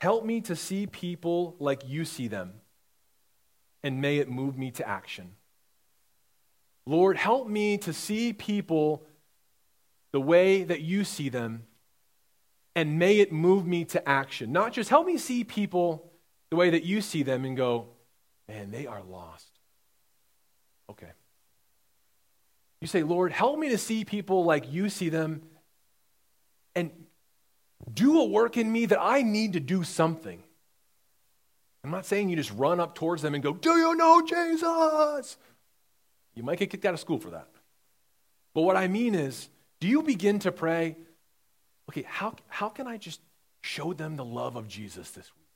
help 0.00 0.24
me 0.24 0.40
to 0.40 0.56
see 0.56 0.86
people 0.86 1.54
like 1.58 1.82
you 1.86 2.06
see 2.06 2.28
them, 2.28 2.54
and 3.82 4.00
may 4.00 4.18
it 4.18 4.30
move 4.30 4.56
me 4.56 4.70
to 4.70 4.88
action. 4.88 5.32
Lord, 6.86 7.18
help 7.18 7.46
me 7.46 7.76
to 7.76 7.92
see 7.92 8.32
people 8.32 9.04
the 10.12 10.20
way 10.20 10.62
that 10.62 10.80
you 10.80 11.04
see 11.04 11.28
them, 11.28 11.64
and 12.78 12.96
may 12.96 13.18
it 13.18 13.32
move 13.32 13.66
me 13.66 13.84
to 13.84 14.08
action. 14.08 14.52
Not 14.52 14.72
just 14.72 14.88
help 14.88 15.04
me 15.04 15.18
see 15.18 15.42
people 15.42 16.12
the 16.48 16.54
way 16.54 16.70
that 16.70 16.84
you 16.84 17.00
see 17.00 17.24
them 17.24 17.44
and 17.44 17.56
go, 17.56 17.88
man, 18.46 18.70
they 18.70 18.86
are 18.86 19.02
lost. 19.02 19.50
Okay. 20.88 21.10
You 22.80 22.86
say, 22.86 23.02
Lord, 23.02 23.32
help 23.32 23.58
me 23.58 23.70
to 23.70 23.78
see 23.78 24.04
people 24.04 24.44
like 24.44 24.72
you 24.72 24.88
see 24.90 25.08
them 25.08 25.42
and 26.76 26.92
do 27.92 28.20
a 28.20 28.26
work 28.26 28.56
in 28.56 28.70
me 28.70 28.86
that 28.86 29.00
I 29.02 29.22
need 29.22 29.54
to 29.54 29.60
do 29.60 29.82
something. 29.82 30.40
I'm 31.82 31.90
not 31.90 32.06
saying 32.06 32.28
you 32.28 32.36
just 32.36 32.52
run 32.52 32.78
up 32.78 32.94
towards 32.94 33.22
them 33.22 33.34
and 33.34 33.42
go, 33.42 33.54
Do 33.54 33.76
you 33.76 33.96
know 33.96 34.22
Jesus? 34.24 35.36
You 36.36 36.44
might 36.44 36.60
get 36.60 36.70
kicked 36.70 36.84
out 36.84 36.94
of 36.94 37.00
school 37.00 37.18
for 37.18 37.30
that. 37.30 37.48
But 38.54 38.62
what 38.62 38.76
I 38.76 38.86
mean 38.86 39.16
is, 39.16 39.48
do 39.80 39.88
you 39.88 40.04
begin 40.04 40.38
to 40.40 40.52
pray, 40.52 40.94
okay, 41.88 42.04
how, 42.06 42.34
how 42.48 42.68
can 42.68 42.86
I 42.86 42.96
just 42.96 43.20
show 43.60 43.92
them 43.92 44.16
the 44.16 44.24
love 44.24 44.56
of 44.56 44.68
Jesus 44.68 45.10
this 45.10 45.30
week? 45.36 45.46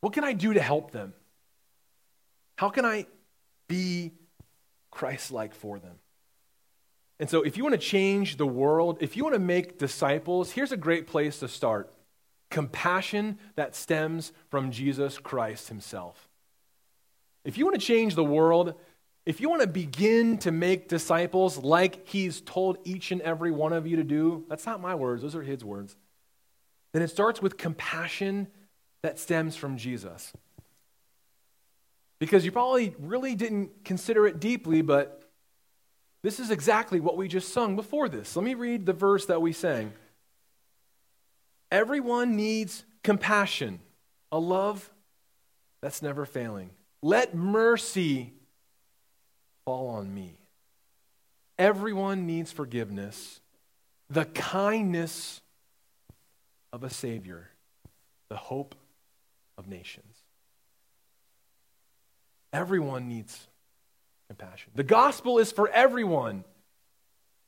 What 0.00 0.12
can 0.12 0.24
I 0.24 0.32
do 0.32 0.52
to 0.54 0.60
help 0.60 0.90
them? 0.90 1.14
How 2.56 2.68
can 2.68 2.84
I 2.84 3.06
be 3.68 4.12
Christ 4.90 5.30
like 5.30 5.54
for 5.54 5.78
them? 5.78 5.96
And 7.20 7.30
so, 7.30 7.42
if 7.42 7.56
you 7.56 7.62
want 7.62 7.74
to 7.74 7.78
change 7.78 8.36
the 8.36 8.46
world, 8.46 8.98
if 9.00 9.16
you 9.16 9.22
want 9.22 9.34
to 9.34 9.40
make 9.40 9.78
disciples, 9.78 10.50
here's 10.50 10.72
a 10.72 10.76
great 10.76 11.06
place 11.06 11.38
to 11.38 11.48
start 11.48 11.92
compassion 12.50 13.38
that 13.54 13.74
stems 13.74 14.32
from 14.50 14.70
Jesus 14.70 15.18
Christ 15.18 15.68
Himself. 15.68 16.28
If 17.44 17.56
you 17.58 17.64
want 17.64 17.80
to 17.80 17.86
change 17.86 18.14
the 18.14 18.24
world, 18.24 18.74
if 19.24 19.40
you 19.40 19.48
want 19.48 19.62
to 19.62 19.68
begin 19.68 20.38
to 20.38 20.50
make 20.50 20.88
disciples 20.88 21.58
like 21.58 22.08
He's 22.08 22.40
told 22.40 22.78
each 22.84 23.12
and 23.12 23.20
every 23.22 23.50
one 23.50 23.72
of 23.72 23.86
you 23.86 23.96
to 23.96 24.04
do, 24.04 24.44
that's 24.48 24.66
not 24.66 24.80
my 24.80 24.94
words, 24.94 25.22
those 25.22 25.36
are 25.36 25.42
His 25.42 25.64
words, 25.64 25.96
then 26.92 27.02
it 27.02 27.08
starts 27.08 27.40
with 27.40 27.56
compassion 27.56 28.48
that 29.02 29.18
stems 29.18 29.56
from 29.56 29.76
Jesus 29.76 30.32
because 32.22 32.44
you 32.44 32.52
probably 32.52 32.94
really 33.00 33.34
didn't 33.34 33.84
consider 33.84 34.28
it 34.28 34.38
deeply, 34.38 34.80
but 34.80 35.28
this 36.22 36.38
is 36.38 36.52
exactly 36.52 37.00
what 37.00 37.16
we 37.16 37.26
just 37.26 37.52
sung 37.52 37.74
before 37.74 38.08
this. 38.08 38.36
Let 38.36 38.44
me 38.44 38.54
read 38.54 38.86
the 38.86 38.92
verse 38.92 39.26
that 39.26 39.42
we 39.42 39.52
sang. 39.52 39.92
Everyone 41.72 42.36
needs 42.36 42.84
compassion, 43.02 43.80
a 44.30 44.38
love 44.38 44.88
that's 45.80 46.00
never 46.00 46.24
failing. 46.24 46.70
Let 47.02 47.34
mercy 47.34 48.34
fall 49.64 49.88
on 49.88 50.12
me. 50.12 50.38
Everyone 51.58 52.26
needs 52.26 52.50
forgiveness, 52.50 53.40
the 54.08 54.24
kindness 54.24 55.40
of 56.72 56.82
a 56.82 56.90
Savior, 56.90 57.50
the 58.28 58.36
hope 58.36 58.74
of 59.58 59.68
nations. 59.68 60.16
Everyone 62.52 63.08
needs 63.08 63.46
compassion. 64.28 64.72
The 64.74 64.82
gospel 64.82 65.38
is 65.38 65.52
for 65.52 65.68
everyone. 65.68 66.44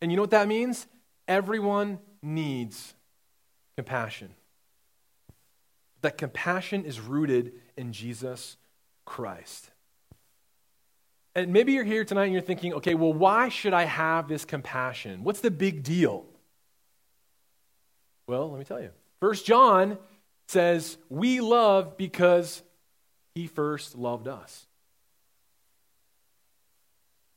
And 0.01 0.11
you 0.11 0.17
know 0.17 0.23
what 0.23 0.31
that 0.31 0.49
means? 0.49 0.87
Everyone 1.27 1.99
needs 2.23 2.95
compassion. 3.77 4.35
That 6.03 6.19
compassion 6.19 6.85
is 6.85 7.01
rooted 7.01 7.53
in 7.77 7.93
Jesus 7.93 8.57
Christ. 9.07 9.71
And 11.35 11.53
maybe 11.53 11.73
you're 11.73 11.85
here 11.85 12.05
tonight 12.05 12.25
and 12.25 12.33
you're 12.33 12.43
thinking, 12.43 12.75
okay, 12.75 12.95
well, 12.95 13.13
why 13.13 13.49
should 13.49 13.73
I 13.73 13.85
have 13.85 14.29
this 14.29 14.45
compassion? 14.45 15.25
What's 15.25 15.41
the 15.41 15.51
big 15.51 15.83
deal? 15.83 16.27
Well, 18.27 18.51
let 18.51 18.59
me 18.59 18.65
tell 18.65 18.81
you. 18.81 18.91
First 19.21 19.45
John 19.45 19.99
says, 20.49 20.97
We 21.09 21.41
love 21.41 21.97
because 21.97 22.63
he 23.35 23.47
first 23.47 23.97
loved 23.97 24.29
us. 24.29 24.67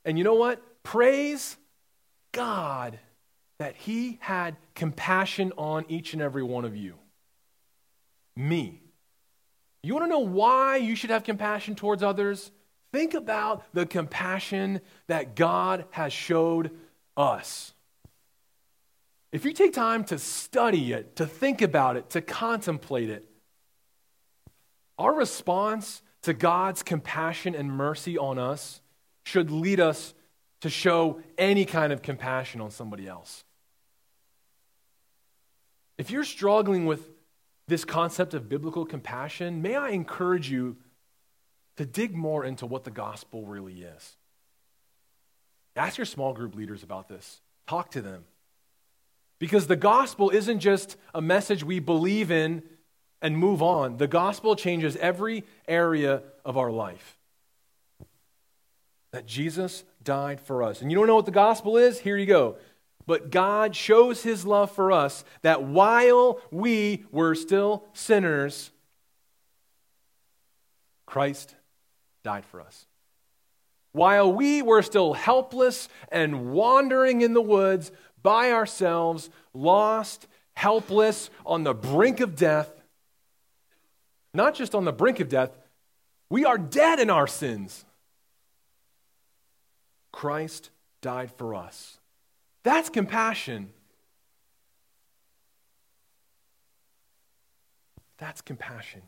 And 0.04 0.16
you 0.16 0.24
know 0.24 0.34
what? 0.34 0.62
Praise 0.82 1.56
God 2.32 2.98
that 3.58 3.74
he 3.76 4.18
had 4.20 4.56
compassion 4.74 5.52
on 5.58 5.84
each 5.88 6.12
and 6.12 6.22
every 6.22 6.42
one 6.42 6.64
of 6.64 6.76
you. 6.76 6.94
Me. 8.36 8.80
You 9.82 9.94
want 9.94 10.06
to 10.06 10.08
know 10.08 10.20
why 10.20 10.76
you 10.76 10.94
should 10.94 11.10
have 11.10 11.24
compassion 11.24 11.74
towards 11.74 12.02
others? 12.02 12.50
Think 12.92 13.14
about 13.14 13.64
the 13.74 13.86
compassion 13.86 14.80
that 15.06 15.36
God 15.36 15.84
has 15.90 16.12
showed 16.12 16.70
us. 17.16 17.72
If 19.30 19.44
you 19.44 19.52
take 19.52 19.74
time 19.74 20.04
to 20.04 20.18
study 20.18 20.92
it, 20.92 21.16
to 21.16 21.26
think 21.26 21.60
about 21.60 21.96
it, 21.96 22.10
to 22.10 22.22
contemplate 22.22 23.10
it, 23.10 23.28
our 24.98 25.12
response 25.12 26.02
to 26.22 26.32
God's 26.32 26.82
compassion 26.82 27.54
and 27.54 27.70
mercy 27.70 28.16
on 28.16 28.38
us 28.38 28.80
should 29.24 29.50
lead 29.50 29.80
us 29.80 30.14
to 30.60 30.70
show 30.70 31.20
any 31.36 31.64
kind 31.64 31.92
of 31.92 32.02
compassion 32.02 32.60
on 32.60 32.70
somebody 32.70 33.06
else. 33.06 33.44
If 35.98 36.10
you're 36.10 36.24
struggling 36.24 36.86
with 36.86 37.08
this 37.66 37.84
concept 37.84 38.32
of 38.32 38.48
biblical 38.48 38.86
compassion, 38.86 39.60
may 39.60 39.76
I 39.76 39.90
encourage 39.90 40.50
you 40.50 40.76
to 41.78 41.86
dig 41.86 42.14
more 42.14 42.44
into 42.44 42.66
what 42.66 42.82
the 42.82 42.90
gospel 42.90 43.46
really 43.46 43.82
is. 43.82 44.16
Ask 45.76 45.96
your 45.96 46.06
small 46.06 46.32
group 46.32 46.56
leaders 46.56 46.82
about 46.82 47.08
this, 47.08 47.40
talk 47.68 47.92
to 47.92 48.02
them. 48.02 48.24
Because 49.38 49.68
the 49.68 49.76
gospel 49.76 50.30
isn't 50.30 50.58
just 50.58 50.96
a 51.14 51.22
message 51.22 51.62
we 51.62 51.78
believe 51.78 52.32
in 52.32 52.64
and 53.22 53.38
move 53.38 53.62
on, 53.62 53.96
the 53.96 54.08
gospel 54.08 54.56
changes 54.56 54.96
every 54.96 55.44
area 55.68 56.24
of 56.44 56.56
our 56.56 56.72
life. 56.72 57.16
That 59.12 59.26
Jesus 59.26 59.84
died 60.02 60.40
for 60.40 60.64
us. 60.64 60.82
And 60.82 60.90
you 60.90 60.98
don't 60.98 61.06
know 61.06 61.14
what 61.14 61.26
the 61.26 61.30
gospel 61.30 61.76
is? 61.76 62.00
Here 62.00 62.16
you 62.16 62.26
go. 62.26 62.56
But 63.06 63.30
God 63.30 63.76
shows 63.76 64.24
his 64.24 64.44
love 64.44 64.72
for 64.72 64.90
us 64.90 65.24
that 65.42 65.62
while 65.62 66.40
we 66.50 67.04
were 67.12 67.36
still 67.36 67.84
sinners, 67.92 68.72
Christ 71.06 71.54
died 72.22 72.44
for 72.44 72.60
us. 72.60 72.86
While 73.92 74.32
we 74.32 74.62
were 74.62 74.82
still 74.82 75.14
helpless 75.14 75.88
and 76.10 76.52
wandering 76.52 77.22
in 77.22 77.32
the 77.32 77.42
woods 77.42 77.90
by 78.22 78.52
ourselves, 78.52 79.30
lost, 79.54 80.26
helpless, 80.54 81.30
on 81.46 81.64
the 81.64 81.74
brink 81.74 82.20
of 82.20 82.36
death, 82.36 82.70
not 84.34 84.54
just 84.54 84.74
on 84.74 84.84
the 84.84 84.92
brink 84.92 85.20
of 85.20 85.28
death, 85.28 85.56
we 86.30 86.44
are 86.44 86.58
dead 86.58 87.00
in 87.00 87.10
our 87.10 87.26
sins. 87.26 87.84
Christ 90.12 90.70
died 91.00 91.30
for 91.32 91.54
us. 91.54 91.98
That's 92.62 92.90
compassion. 92.90 93.70
That's 98.18 98.40
compassion 98.42 99.02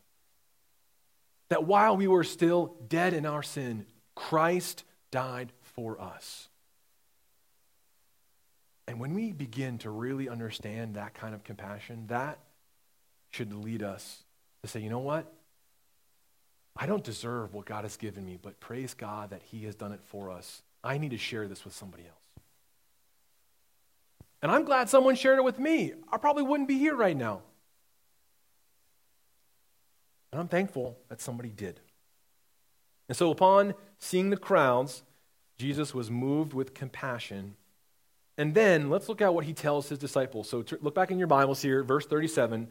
that 1.51 1.65
while 1.65 1.97
we 1.97 2.09
were 2.09 2.25
still 2.25 2.77
dead 2.89 3.13
in 3.13 3.27
our 3.27 3.43
sin, 3.43 3.85
Christ 4.15 4.85
died 5.11 5.53
for 5.63 6.01
us. 6.01 6.49
And 8.89 8.99
when 8.99 9.15
we 9.15 9.33
begin 9.33 9.79
to 9.79 9.91
really 9.91 10.29
understand 10.29 10.95
that 10.95 11.15
kind 11.15 11.35
of 11.35 11.45
compassion, 11.45 12.07
that 12.09 12.39
should 13.31 13.53
lead 13.53 13.83
us 13.83 14.25
to 14.63 14.69
say, 14.69 14.81
you 14.81 14.91
know 14.91 14.99
what? 15.01 15.33
I 16.77 16.87
don't 16.87 17.05
deserve 17.05 17.53
what 17.53 17.67
God 17.67 17.85
has 17.85 17.97
given 17.97 18.25
me, 18.25 18.39
but 18.41 18.59
praise 18.61 18.95
God 18.95 19.31
that 19.31 19.43
He 19.43 19.65
has 19.65 19.75
done 19.75 19.93
it 19.93 20.01
for 20.07 20.31
us. 20.31 20.63
I 20.83 20.99
need 20.99 21.11
to 21.11 21.19
share 21.19 21.47
this 21.47 21.65
with 21.65 21.75
somebody 21.75 22.05
else. 22.05 22.15
And 24.43 24.51
I'm 24.51 24.65
glad 24.65 24.89
someone 24.89 25.17
shared 25.17 25.39
it 25.39 25.45
with 25.45 25.59
me. 25.59 25.93
I 26.11 26.17
probably 26.17 26.43
wouldn't 26.43 26.69
be 26.69 26.79
here 26.79 26.97
right 26.97 27.17
now. 27.17 27.43
And 30.33 30.41
I'm 30.41 30.49
thankful 30.49 30.99
that 31.09 31.21
somebody 31.21 31.51
did. 31.51 31.81
And 33.09 33.17
so, 33.17 33.31
upon 33.31 33.75
seeing 33.99 34.31
the 34.31 34.37
crowds, 34.37 35.03
Jesus 35.59 35.93
was 35.93 36.11
moved 36.11 36.55
with 36.55 36.75
compassion. 36.75 37.57
And 38.39 38.55
then 38.55 38.89
let's 38.89 39.09
look 39.09 39.21
at 39.21 39.35
what 39.35 39.45
he 39.45 39.53
tells 39.53 39.89
his 39.89 39.99
disciples. 39.99 40.49
So, 40.49 40.65
look 40.81 40.95
back 40.95 41.11
in 41.11 41.19
your 41.19 41.27
Bibles 41.27 41.61
here, 41.61 41.83
verse 41.83 42.07
37. 42.07 42.69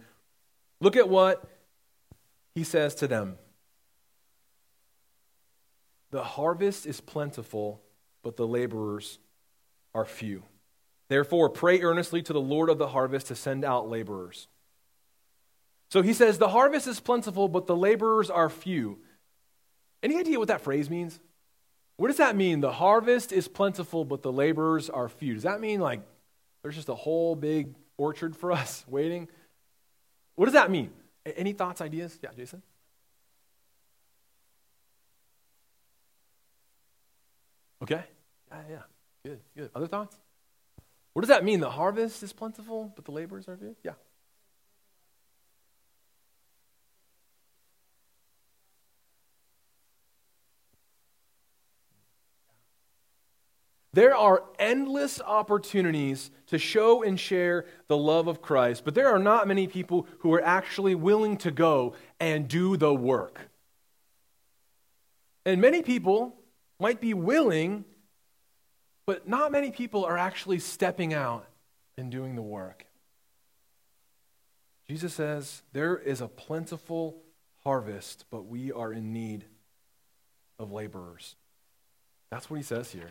Look 0.79 0.95
at 0.95 1.09
what 1.09 1.43
he 2.55 2.63
says 2.63 2.95
to 2.95 3.07
them 3.07 3.37
The 6.11 6.23
harvest 6.23 6.85
is 6.85 7.01
plentiful, 7.01 7.81
but 8.23 8.37
the 8.37 8.47
laborers 8.47 9.19
are 9.93 10.05
few. 10.05 10.43
Therefore, 11.09 11.49
pray 11.49 11.81
earnestly 11.81 12.21
to 12.21 12.33
the 12.33 12.39
Lord 12.39 12.69
of 12.69 12.77
the 12.77 12.87
harvest 12.87 13.27
to 13.27 13.35
send 13.35 13.65
out 13.65 13.89
laborers. 13.89 14.47
So 15.89 16.01
he 16.01 16.13
says, 16.13 16.37
The 16.37 16.49
harvest 16.49 16.87
is 16.87 16.99
plentiful, 16.99 17.47
but 17.47 17.67
the 17.67 17.75
laborers 17.75 18.29
are 18.29 18.49
few. 18.49 18.99
Any 20.01 20.17
idea 20.17 20.39
what 20.39 20.47
that 20.47 20.61
phrase 20.61 20.89
means? 20.89 21.19
What 21.97 22.07
does 22.07 22.17
that 22.17 22.35
mean? 22.35 22.61
The 22.61 22.71
harvest 22.71 23.33
is 23.33 23.47
plentiful, 23.47 24.05
but 24.05 24.21
the 24.21 24.31
laborers 24.31 24.89
are 24.89 25.09
few. 25.09 25.33
Does 25.33 25.43
that 25.43 25.59
mean 25.59 25.81
like 25.81 26.01
there's 26.61 26.75
just 26.75 26.89
a 26.89 26.95
whole 26.95 27.35
big 27.35 27.75
orchard 27.97 28.35
for 28.35 28.51
us 28.61 28.85
waiting? 28.87 29.27
What 30.35 30.45
does 30.45 30.53
that 30.53 30.71
mean? 30.71 30.91
Any 31.25 31.51
thoughts, 31.51 31.81
ideas? 31.81 32.17
Yeah, 32.23 32.29
Jason? 32.35 32.61
Okay. 37.81 38.03
Yeah, 38.49 38.61
yeah. 38.69 38.81
Good, 39.25 39.39
good. 39.55 39.69
Other 39.75 39.87
thoughts? 39.87 40.15
What 41.13 41.21
does 41.21 41.29
that 41.29 41.43
mean? 41.43 41.59
The 41.59 41.69
harvest 41.69 42.23
is 42.23 42.31
plentiful, 42.31 42.93
but 42.95 43.03
the 43.03 43.11
laborers 43.11 43.47
are 43.49 43.57
few? 43.57 43.75
Yeah. 43.83 43.93
There 53.99 54.15
are 54.15 54.45
endless 54.57 55.19
opportunities 55.19 56.31
to 56.47 56.57
show 56.57 57.03
and 57.03 57.19
share 57.19 57.65
the 57.89 57.97
love 57.97 58.27
of 58.27 58.41
Christ, 58.41 58.85
but 58.85 58.95
there 58.95 59.09
are 59.09 59.19
not 59.19 59.45
many 59.45 59.67
people 59.67 60.07
who 60.19 60.33
are 60.33 60.41
actually 60.41 60.95
willing 60.95 61.35
to 61.39 61.51
go 61.51 61.95
and 62.17 62.47
do 62.47 62.77
the 62.77 62.93
work. 62.93 63.49
And 65.45 65.59
many 65.59 65.81
people 65.81 66.33
might 66.79 67.01
be 67.01 67.13
willing, 67.13 67.83
but 69.05 69.27
not 69.27 69.51
many 69.51 69.69
people 69.69 70.05
are 70.05 70.17
actually 70.17 70.59
stepping 70.59 71.13
out 71.13 71.45
and 71.97 72.09
doing 72.09 72.37
the 72.37 72.41
work. 72.41 72.85
Jesus 74.87 75.13
says, 75.13 75.61
There 75.73 75.97
is 75.97 76.21
a 76.21 76.29
plentiful 76.29 77.17
harvest, 77.65 78.23
but 78.31 78.45
we 78.45 78.71
are 78.71 78.93
in 78.93 79.11
need 79.11 79.43
of 80.57 80.71
laborers. 80.71 81.35
That's 82.31 82.49
what 82.49 82.55
he 82.55 82.63
says 82.63 82.93
here. 82.93 83.09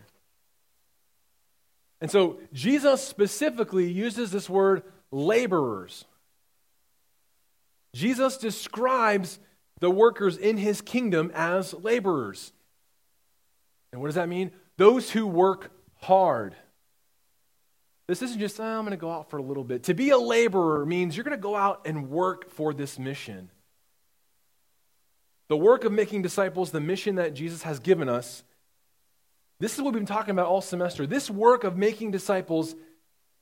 And 2.00 2.10
so 2.10 2.38
Jesus 2.52 3.02
specifically 3.02 3.90
uses 3.90 4.30
this 4.30 4.48
word 4.48 4.82
laborers. 5.10 6.04
Jesus 7.94 8.36
describes 8.36 9.40
the 9.80 9.90
workers 9.90 10.36
in 10.36 10.56
his 10.58 10.80
kingdom 10.80 11.30
as 11.34 11.74
laborers. 11.74 12.52
And 13.92 14.00
what 14.00 14.08
does 14.08 14.16
that 14.16 14.28
mean? 14.28 14.52
Those 14.76 15.10
who 15.10 15.26
work 15.26 15.72
hard. 16.02 16.54
This 18.06 18.22
isn't 18.22 18.38
just, 18.38 18.60
oh, 18.60 18.64
I'm 18.64 18.82
going 18.82 18.90
to 18.92 18.96
go 18.96 19.10
out 19.10 19.30
for 19.30 19.38
a 19.38 19.42
little 19.42 19.64
bit. 19.64 19.84
To 19.84 19.94
be 19.94 20.10
a 20.10 20.18
laborer 20.18 20.86
means 20.86 21.16
you're 21.16 21.24
going 21.24 21.36
to 21.36 21.42
go 21.42 21.56
out 21.56 21.82
and 21.86 22.10
work 22.10 22.50
for 22.50 22.72
this 22.72 22.98
mission. 22.98 23.50
the 25.48 25.56
work 25.56 25.84
of 25.84 25.92
making 25.92 26.22
disciples, 26.22 26.70
the 26.70 26.80
mission 26.80 27.16
that 27.16 27.34
Jesus 27.34 27.62
has 27.62 27.80
given 27.80 28.08
us, 28.08 28.44
this 29.60 29.74
is 29.74 29.80
what 29.80 29.92
we've 29.92 30.00
been 30.00 30.06
talking 30.06 30.30
about 30.30 30.46
all 30.46 30.60
semester. 30.60 31.06
This 31.06 31.28
work 31.30 31.64
of 31.64 31.76
making 31.76 32.10
disciples 32.12 32.74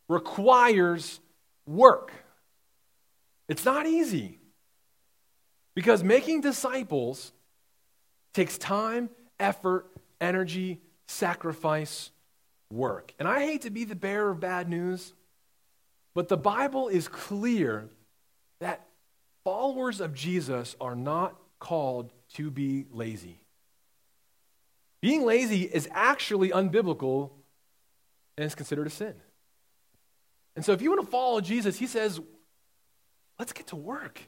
requires 0.08 1.20
work. 1.66 2.12
It's 3.48 3.64
not 3.64 3.86
easy. 3.86 4.40
Because 5.74 6.02
making 6.02 6.40
disciples 6.40 7.32
takes 8.32 8.56
time, 8.56 9.10
effort, 9.38 9.86
energy, 10.20 10.80
sacrifice, 11.06 12.10
work. 12.70 13.12
And 13.18 13.28
I 13.28 13.40
hate 13.40 13.62
to 13.62 13.70
be 13.70 13.84
the 13.84 13.94
bearer 13.94 14.30
of 14.30 14.40
bad 14.40 14.68
news, 14.68 15.12
but 16.14 16.28
the 16.28 16.36
Bible 16.36 16.88
is 16.88 17.08
clear 17.08 17.90
that 18.60 18.86
followers 19.44 20.00
of 20.00 20.14
Jesus 20.14 20.74
are 20.80 20.96
not 20.96 21.36
called 21.58 22.10
to 22.34 22.50
be 22.50 22.86
lazy. 22.90 23.40
Being 25.00 25.24
lazy 25.24 25.62
is 25.62 25.88
actually 25.92 26.50
unbiblical 26.50 27.30
and 28.36 28.46
is 28.46 28.54
considered 28.54 28.86
a 28.86 28.90
sin. 28.90 29.14
And 30.54 30.64
so, 30.64 30.72
if 30.72 30.80
you 30.80 30.90
want 30.90 31.02
to 31.02 31.06
follow 31.06 31.40
Jesus, 31.40 31.78
he 31.78 31.86
says, 31.86 32.20
let's 33.38 33.52
get 33.52 33.68
to 33.68 33.76
work. 33.76 34.20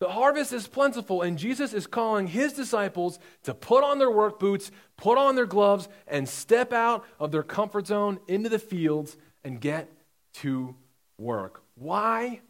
The 0.00 0.08
harvest 0.08 0.52
is 0.52 0.66
plentiful, 0.66 1.22
and 1.22 1.38
Jesus 1.38 1.72
is 1.72 1.86
calling 1.86 2.26
his 2.26 2.52
disciples 2.52 3.20
to 3.44 3.54
put 3.54 3.84
on 3.84 4.00
their 4.00 4.10
work 4.10 4.40
boots, 4.40 4.72
put 4.96 5.16
on 5.16 5.36
their 5.36 5.46
gloves, 5.46 5.88
and 6.08 6.28
step 6.28 6.72
out 6.72 7.04
of 7.20 7.30
their 7.30 7.44
comfort 7.44 7.86
zone 7.86 8.18
into 8.26 8.48
the 8.48 8.58
fields 8.58 9.16
and 9.44 9.60
get 9.60 9.88
to 10.34 10.74
work. 11.18 11.62
Why? 11.76 12.40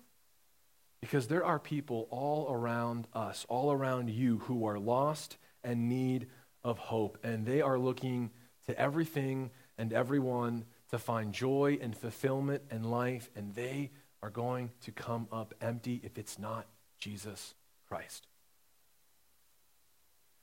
Because 1.02 1.28
there 1.28 1.44
are 1.44 1.58
people 1.58 2.08
all 2.10 2.50
around 2.50 3.06
us, 3.12 3.44
all 3.50 3.70
around 3.70 4.08
you, 4.08 4.38
who 4.38 4.64
are 4.66 4.78
lost 4.78 5.36
and 5.62 5.90
need 5.90 6.28
of 6.64 6.78
hope, 6.78 7.18
and 7.22 7.46
they 7.46 7.60
are 7.60 7.78
looking 7.78 8.30
to 8.66 8.78
everything 8.78 9.50
and 9.78 9.92
everyone 9.92 10.64
to 10.90 10.98
find 10.98 11.32
joy 11.32 11.78
and 11.80 11.96
fulfillment 11.96 12.62
and 12.70 12.90
life, 12.90 13.30
and 13.34 13.54
they 13.54 13.90
are 14.22 14.30
going 14.30 14.70
to 14.82 14.92
come 14.92 15.26
up 15.32 15.54
empty 15.60 16.00
if 16.04 16.18
it's 16.18 16.38
not 16.38 16.66
Jesus 16.98 17.54
Christ. 17.88 18.26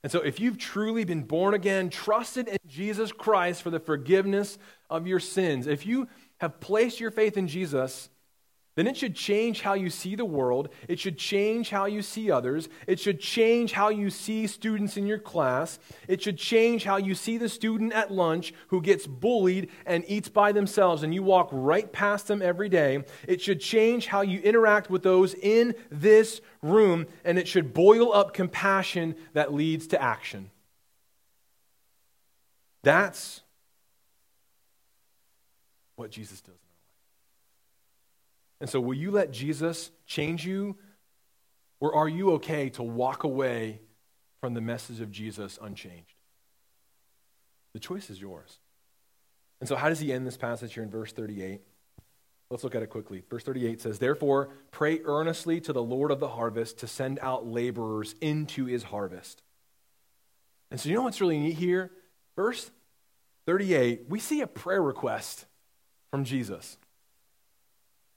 And 0.01 0.11
so, 0.11 0.21
if 0.21 0.39
you've 0.39 0.57
truly 0.57 1.03
been 1.03 1.23
born 1.23 1.53
again, 1.53 1.89
trusted 1.89 2.47
in 2.47 2.57
Jesus 2.67 3.11
Christ 3.11 3.61
for 3.61 3.69
the 3.69 3.79
forgiveness 3.79 4.57
of 4.89 5.07
your 5.07 5.19
sins, 5.19 5.67
if 5.67 5.85
you 5.85 6.07
have 6.37 6.59
placed 6.61 6.99
your 6.99 7.11
faith 7.11 7.37
in 7.37 7.47
Jesus, 7.47 8.09
then 8.75 8.87
it 8.87 8.95
should 8.95 9.15
change 9.15 9.61
how 9.61 9.73
you 9.73 9.89
see 9.89 10.15
the 10.15 10.25
world. 10.25 10.69
It 10.87 10.99
should 10.99 11.17
change 11.17 11.69
how 11.69 11.85
you 11.85 12.01
see 12.01 12.31
others. 12.31 12.69
It 12.87 12.99
should 12.99 13.19
change 13.19 13.73
how 13.73 13.89
you 13.89 14.09
see 14.09 14.47
students 14.47 14.95
in 14.95 15.05
your 15.05 15.17
class. 15.17 15.79
It 16.07 16.21
should 16.21 16.37
change 16.37 16.83
how 16.83 16.97
you 16.97 17.15
see 17.15 17.37
the 17.37 17.49
student 17.49 17.93
at 17.93 18.11
lunch 18.11 18.53
who 18.67 18.81
gets 18.81 19.05
bullied 19.07 19.69
and 19.85 20.05
eats 20.07 20.29
by 20.29 20.51
themselves 20.51 21.03
and 21.03 21.13
you 21.13 21.23
walk 21.23 21.49
right 21.51 21.91
past 21.91 22.27
them 22.27 22.41
every 22.41 22.69
day. 22.69 23.03
It 23.27 23.41
should 23.41 23.59
change 23.59 24.07
how 24.07 24.21
you 24.21 24.39
interact 24.39 24.89
with 24.89 25.03
those 25.03 25.33
in 25.33 25.75
this 25.89 26.39
room 26.61 27.07
and 27.25 27.37
it 27.37 27.47
should 27.47 27.73
boil 27.73 28.13
up 28.13 28.33
compassion 28.33 29.15
that 29.33 29.53
leads 29.53 29.87
to 29.87 30.01
action. 30.01 30.51
That's 32.83 33.41
what 35.95 36.11
Jesus 36.11 36.39
does. 36.39 36.58
And 38.61 38.69
so, 38.69 38.79
will 38.79 38.95
you 38.95 39.11
let 39.11 39.31
Jesus 39.31 39.91
change 40.05 40.45
you? 40.45 40.75
Or 41.79 41.95
are 41.95 42.09
you 42.09 42.33
okay 42.33 42.69
to 42.71 42.83
walk 42.83 43.23
away 43.23 43.79
from 44.41 44.53
the 44.53 44.61
message 44.61 44.99
of 44.99 45.11
Jesus 45.11 45.57
unchanged? 45.61 46.15
The 47.73 47.79
choice 47.79 48.09
is 48.09 48.19
yours. 48.19 48.59
And 49.59 49.69
so, 49.69 49.75
how 49.75 49.89
does 49.89 49.99
he 49.99 50.11
end 50.11 50.27
this 50.27 50.37
passage 50.37 50.73
here 50.73 50.83
in 50.83 50.89
verse 50.89 51.11
38? 51.11 51.61
Let's 52.49 52.63
look 52.63 52.75
at 52.75 52.81
it 52.81 52.89
quickly. 52.89 53.23
Verse 53.29 53.43
38 53.43 53.79
says, 53.79 53.99
Therefore, 53.99 54.49
pray 54.71 55.01
earnestly 55.05 55.61
to 55.61 55.73
the 55.73 55.83
Lord 55.83 56.09
of 56.09 56.19
the 56.19 56.29
harvest 56.29 56.79
to 56.79 56.87
send 56.87 57.19
out 57.21 57.45
laborers 57.45 58.15
into 58.21 58.65
his 58.65 58.83
harvest. 58.83 59.43
And 60.71 60.79
so, 60.79 60.89
you 60.89 60.95
know 60.95 61.03
what's 61.03 61.21
really 61.21 61.39
neat 61.39 61.55
here? 61.55 61.91
Verse 62.35 62.71
38, 63.45 64.05
we 64.09 64.19
see 64.19 64.41
a 64.41 64.47
prayer 64.47 64.81
request 64.81 65.45
from 66.11 66.23
Jesus. 66.23 66.77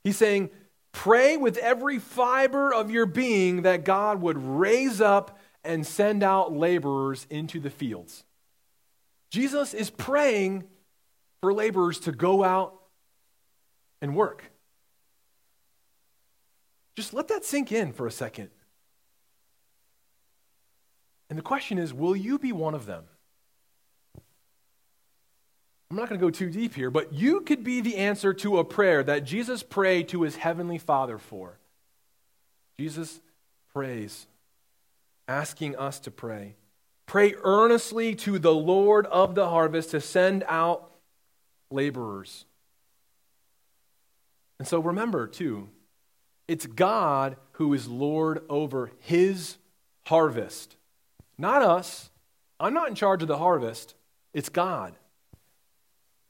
He's 0.05 0.17
saying, 0.17 0.51
pray 0.93 1.37
with 1.37 1.57
every 1.59 1.99
fiber 1.99 2.73
of 2.73 2.91
your 2.91 3.07
being 3.07 3.63
that 3.63 3.85
God 3.85 4.21
would 4.21 4.39
raise 4.39 5.01
up 5.01 5.39
and 5.65 5.87
send 5.87 6.23
out 6.23 6.53
laborers 6.53 7.27
into 7.31 7.61
the 7.61 7.71
fields. 7.71 8.25
Jesus 9.31 9.75
is 9.75 9.91
praying 9.91 10.65
for 11.41 11.53
laborers 11.53 12.01
to 12.01 12.13
go 12.13 12.45
out 12.45 12.75
and 14.01 14.15
work. 14.15 14.51
Just 16.97 17.15
let 17.15 17.29
that 17.29 17.45
sink 17.45 17.73
in 17.73 17.93
for 17.93 18.07
a 18.07 18.11
second. 18.11 18.51
And 21.31 21.39
the 21.39 21.43
question 21.43 21.79
is 21.79 21.95
will 21.95 22.15
you 22.15 22.39
be 22.39 22.53
one 22.53 22.75
of 22.75 22.85
them? 22.85 23.05
I'm 25.93 25.99
not 25.99 26.09
going 26.09 26.19
to 26.19 26.27
go 26.27 26.31
too 26.31 26.49
deep 26.49 26.75
here, 26.75 26.91
but 26.91 27.13
you 27.13 27.43
could 27.43 27.63
be 27.63 27.83
the 27.83 27.99
answer 27.99 28.33
to 28.33 28.59
a 28.59 28.65
prayer 28.65 29.03
that 29.03 29.25
Jesus 29.25 29.63
prayed 29.63 30.09
to 30.09 30.23
his 30.23 30.37
heavenly 30.37 30.79
Father 30.79 31.19
for. 31.19 31.59
Jesus 32.81 33.21
prays, 33.75 34.27
asking 35.29 35.77
us 35.77 36.01
to 36.01 36.11
pray. 36.11 36.55
Pray 37.05 37.35
earnestly 37.45 38.15
to 38.15 38.39
the 38.39 38.55
Lord 38.55 39.05
of 39.09 39.35
the 39.35 39.51
harvest 39.51 39.91
to 39.91 40.01
send 40.01 40.45
out 40.49 40.91
laborers. 41.71 42.47
And 44.59 44.67
so 44.67 44.81
remember, 44.81 45.27
too, 45.27 45.69
it's 46.49 46.65
God 46.65 47.37
who 47.53 47.75
is 47.75 47.87
Lord 47.87 48.41
over 48.49 48.93
his 49.01 49.59
harvest, 50.07 50.75
not 51.37 51.61
us. 51.61 52.09
I'm 52.59 52.73
not 52.73 52.89
in 52.89 52.95
charge 52.95 53.21
of 53.21 53.29
the 53.29 53.37
harvest, 53.37 53.95
it's 54.33 54.49
God. 54.49 54.95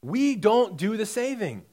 We 0.03 0.35
don't 0.35 0.77
do 0.77 0.97
the 0.97 1.05
saving. 1.07 1.63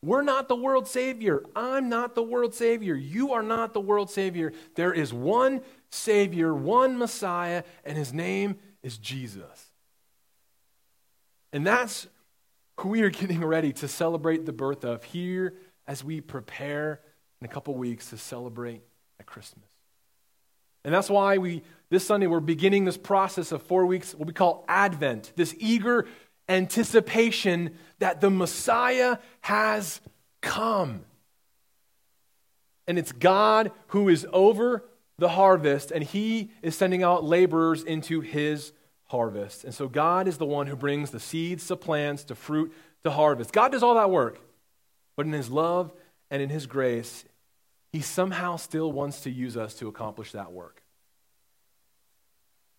We're 0.00 0.22
not 0.22 0.48
the 0.48 0.56
world 0.56 0.88
savior. 0.88 1.42
I'm 1.54 1.88
not 1.88 2.14
the 2.14 2.22
world 2.22 2.54
savior. 2.54 2.94
You 2.94 3.32
are 3.32 3.42
not 3.42 3.74
the 3.74 3.80
world 3.80 4.10
savior. 4.10 4.52
There 4.74 4.92
is 4.92 5.12
one 5.12 5.60
savior, 5.90 6.54
one 6.54 6.98
Messiah, 6.98 7.64
and 7.84 7.98
his 7.98 8.12
name 8.12 8.56
is 8.82 8.96
Jesus. 8.96 9.70
And 11.52 11.66
that's 11.66 12.08
who 12.80 12.88
we 12.88 13.02
are 13.02 13.10
getting 13.10 13.44
ready 13.44 13.72
to 13.74 13.86
celebrate 13.86 14.46
the 14.46 14.52
birth 14.52 14.84
of 14.84 15.04
here 15.04 15.54
as 15.86 16.02
we 16.02 16.20
prepare 16.20 17.00
in 17.40 17.44
a 17.44 17.48
couple 17.48 17.74
weeks 17.74 18.10
to 18.10 18.16
celebrate 18.16 18.82
at 19.20 19.26
Christmas. 19.26 19.68
And 20.84 20.92
that's 20.92 21.10
why 21.10 21.38
we 21.38 21.62
this 21.90 22.04
Sunday 22.06 22.26
we're 22.26 22.40
beginning 22.40 22.86
this 22.86 22.96
process 22.96 23.52
of 23.52 23.62
4 23.62 23.86
weeks 23.86 24.14
what 24.14 24.26
we 24.26 24.32
call 24.32 24.64
Advent, 24.66 25.32
this 25.36 25.54
eager 25.58 26.06
anticipation 26.48 27.76
that 27.98 28.20
the 28.20 28.30
Messiah 28.30 29.18
has 29.42 30.00
come. 30.40 31.04
And 32.86 32.98
it's 32.98 33.12
God 33.12 33.70
who 33.88 34.08
is 34.08 34.26
over 34.32 34.84
the 35.18 35.28
harvest, 35.30 35.92
and 35.92 36.02
He 36.02 36.50
is 36.62 36.76
sending 36.76 37.02
out 37.02 37.24
laborers 37.24 37.82
into 37.82 38.20
His 38.20 38.72
harvest. 39.04 39.64
And 39.64 39.74
so 39.74 39.88
God 39.88 40.26
is 40.26 40.38
the 40.38 40.46
one 40.46 40.66
who 40.66 40.76
brings 40.76 41.10
the 41.10 41.20
seeds 41.20 41.66
to 41.68 41.76
plants, 41.76 42.24
to 42.24 42.34
fruit, 42.34 42.72
to 43.04 43.10
harvest. 43.10 43.52
God 43.52 43.72
does 43.72 43.82
all 43.82 43.94
that 43.94 44.10
work. 44.10 44.40
But 45.16 45.26
in 45.26 45.32
His 45.32 45.50
love 45.50 45.92
and 46.30 46.42
in 46.42 46.48
His 46.48 46.66
grace, 46.66 47.24
He 47.92 48.00
somehow 48.00 48.56
still 48.56 48.90
wants 48.90 49.20
to 49.20 49.30
use 49.30 49.56
us 49.56 49.74
to 49.74 49.88
accomplish 49.88 50.32
that 50.32 50.52
work. 50.52 50.82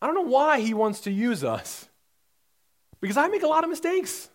I 0.02 0.08
don't 0.08 0.16
know 0.16 0.22
why 0.22 0.60
He 0.60 0.74
wants 0.74 1.02
to 1.02 1.12
use 1.12 1.44
us. 1.44 1.88
Because 3.04 3.18
I 3.18 3.28
make 3.28 3.44
a 3.44 3.48
lot 3.48 3.66
of 3.66 3.70
mistakes. 3.70 4.30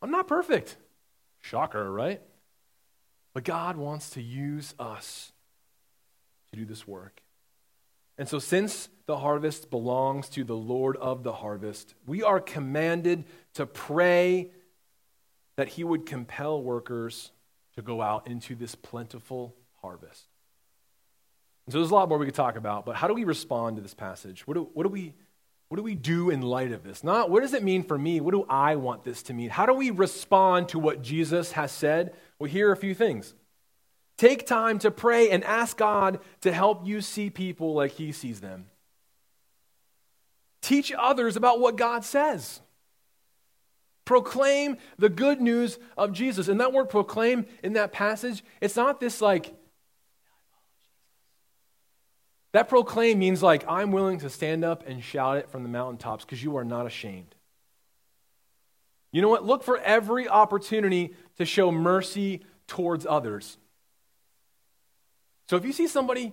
I'm 0.00 0.12
not 0.12 0.28
perfect. 0.28 0.76
Shocker, 1.40 1.90
right? 1.90 2.22
But 3.32 3.42
God 3.42 3.76
wants 3.76 4.10
to 4.10 4.22
use 4.22 4.76
us 4.78 5.32
to 6.50 6.56
do 6.56 6.64
this 6.64 6.86
work. 6.86 7.20
And 8.16 8.28
so, 8.28 8.38
since 8.38 8.90
the 9.06 9.16
harvest 9.16 9.70
belongs 9.70 10.28
to 10.30 10.44
the 10.44 10.54
Lord 10.54 10.96
of 10.98 11.24
the 11.24 11.32
harvest, 11.32 11.96
we 12.06 12.22
are 12.22 12.38
commanded 12.38 13.24
to 13.54 13.66
pray 13.66 14.52
that 15.56 15.66
He 15.66 15.82
would 15.82 16.06
compel 16.06 16.62
workers 16.62 17.32
to 17.74 17.82
go 17.82 18.00
out 18.00 18.28
into 18.28 18.54
this 18.54 18.76
plentiful 18.76 19.56
harvest. 19.82 20.28
And 21.66 21.72
so, 21.72 21.80
there's 21.80 21.90
a 21.90 21.94
lot 21.94 22.08
more 22.08 22.18
we 22.18 22.26
could 22.26 22.36
talk 22.36 22.54
about, 22.54 22.86
but 22.86 22.94
how 22.94 23.08
do 23.08 23.14
we 23.14 23.24
respond 23.24 23.74
to 23.78 23.82
this 23.82 23.94
passage? 23.94 24.46
What 24.46 24.54
do, 24.54 24.70
what 24.74 24.84
do 24.84 24.90
we 24.90 25.14
what 25.74 25.78
do 25.78 25.82
we 25.82 25.96
do 25.96 26.30
in 26.30 26.40
light 26.40 26.70
of 26.70 26.84
this? 26.84 27.02
Not 27.02 27.30
what 27.30 27.42
does 27.42 27.52
it 27.52 27.64
mean 27.64 27.82
for 27.82 27.98
me? 27.98 28.20
What 28.20 28.30
do 28.30 28.46
I 28.48 28.76
want 28.76 29.02
this 29.02 29.24
to 29.24 29.34
mean? 29.34 29.50
How 29.50 29.66
do 29.66 29.74
we 29.74 29.90
respond 29.90 30.68
to 30.68 30.78
what 30.78 31.02
Jesus 31.02 31.50
has 31.50 31.72
said? 31.72 32.14
Well, 32.38 32.48
here 32.48 32.68
are 32.68 32.72
a 32.72 32.76
few 32.76 32.94
things. 32.94 33.34
Take 34.16 34.46
time 34.46 34.78
to 34.78 34.92
pray 34.92 35.30
and 35.30 35.42
ask 35.42 35.76
God 35.76 36.20
to 36.42 36.52
help 36.52 36.86
you 36.86 37.00
see 37.00 37.28
people 37.28 37.74
like 37.74 37.90
He 37.90 38.12
sees 38.12 38.40
them. 38.40 38.66
Teach 40.62 40.92
others 40.96 41.34
about 41.34 41.58
what 41.58 41.74
God 41.74 42.04
says. 42.04 42.60
Proclaim 44.04 44.76
the 44.96 45.08
good 45.08 45.40
news 45.40 45.80
of 45.96 46.12
Jesus. 46.12 46.46
And 46.46 46.60
that 46.60 46.72
word 46.72 46.88
proclaim 46.88 47.46
in 47.64 47.72
that 47.72 47.90
passage, 47.90 48.44
it's 48.60 48.76
not 48.76 49.00
this 49.00 49.20
like, 49.20 49.52
that 52.54 52.70
proclaim 52.70 53.18
means 53.18 53.42
like, 53.42 53.62
I'm 53.68 53.92
willing 53.92 54.20
to 54.20 54.30
stand 54.30 54.64
up 54.64 54.88
and 54.88 55.04
shout 55.04 55.36
it 55.36 55.50
from 55.50 55.62
the 55.62 55.68
mountaintops 55.68 56.24
because 56.24 56.42
you 56.42 56.56
are 56.56 56.64
not 56.64 56.86
ashamed. 56.86 57.34
You 59.12 59.20
know 59.20 59.28
what? 59.28 59.44
Look 59.44 59.62
for 59.62 59.76
every 59.78 60.26
opportunity 60.26 61.14
to 61.36 61.44
show 61.44 61.70
mercy 61.70 62.40
towards 62.66 63.04
others. 63.04 63.58
So 65.50 65.56
if 65.56 65.66
you 65.66 65.72
see 65.74 65.86
somebody 65.86 66.32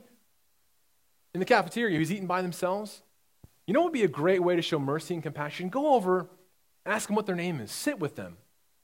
in 1.34 1.40
the 1.40 1.46
cafeteria 1.46 1.98
who's 1.98 2.12
eating 2.12 2.28
by 2.28 2.42
themselves, 2.42 3.02
you 3.68 3.74
know 3.74 3.82
what 3.82 3.88
would 3.88 4.00
be 4.00 4.04
a 4.04 4.08
great 4.08 4.42
way 4.42 4.56
to 4.56 4.62
show 4.62 4.80
mercy 4.80 5.14
and 5.14 5.22
compassion? 5.22 5.68
Go 5.68 5.96
over 5.96 6.30
Ask 6.86 7.08
them 7.08 7.16
what 7.16 7.26
their 7.26 7.36
name 7.36 7.60
is. 7.60 7.72
Sit 7.72 8.00
with 8.00 8.16
them. 8.16 8.38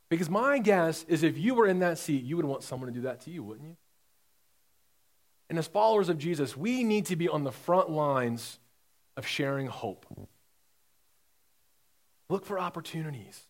Because 0.10 0.30
my 0.30 0.60
guess 0.60 1.04
is 1.08 1.24
if 1.24 1.38
you 1.38 1.54
were 1.54 1.68
in 1.68 1.80
that 1.80 1.98
seat, 1.98 2.24
you 2.24 2.38
would 2.38 2.46
want 2.46 2.64
someone 2.64 2.88
to 2.88 2.94
do 2.94 3.02
that 3.02 3.22
to 3.22 3.32
you, 3.32 3.44
wouldn't 3.44 3.68
you? 3.68 3.76
And 5.50 5.58
as 5.58 5.68
followers 5.68 6.10
of 6.10 6.18
Jesus, 6.18 6.58
we 6.58 6.84
need 6.84 7.06
to 7.08 7.16
be 7.16 7.30
on 7.30 7.43
the 7.43 7.52
front 7.52 7.89
lines 7.89 8.60
of 9.16 9.26
sharing 9.26 9.68
hope. 9.68 10.06
Look 12.30 12.45
for 12.45 12.60
opportunities 12.60 13.45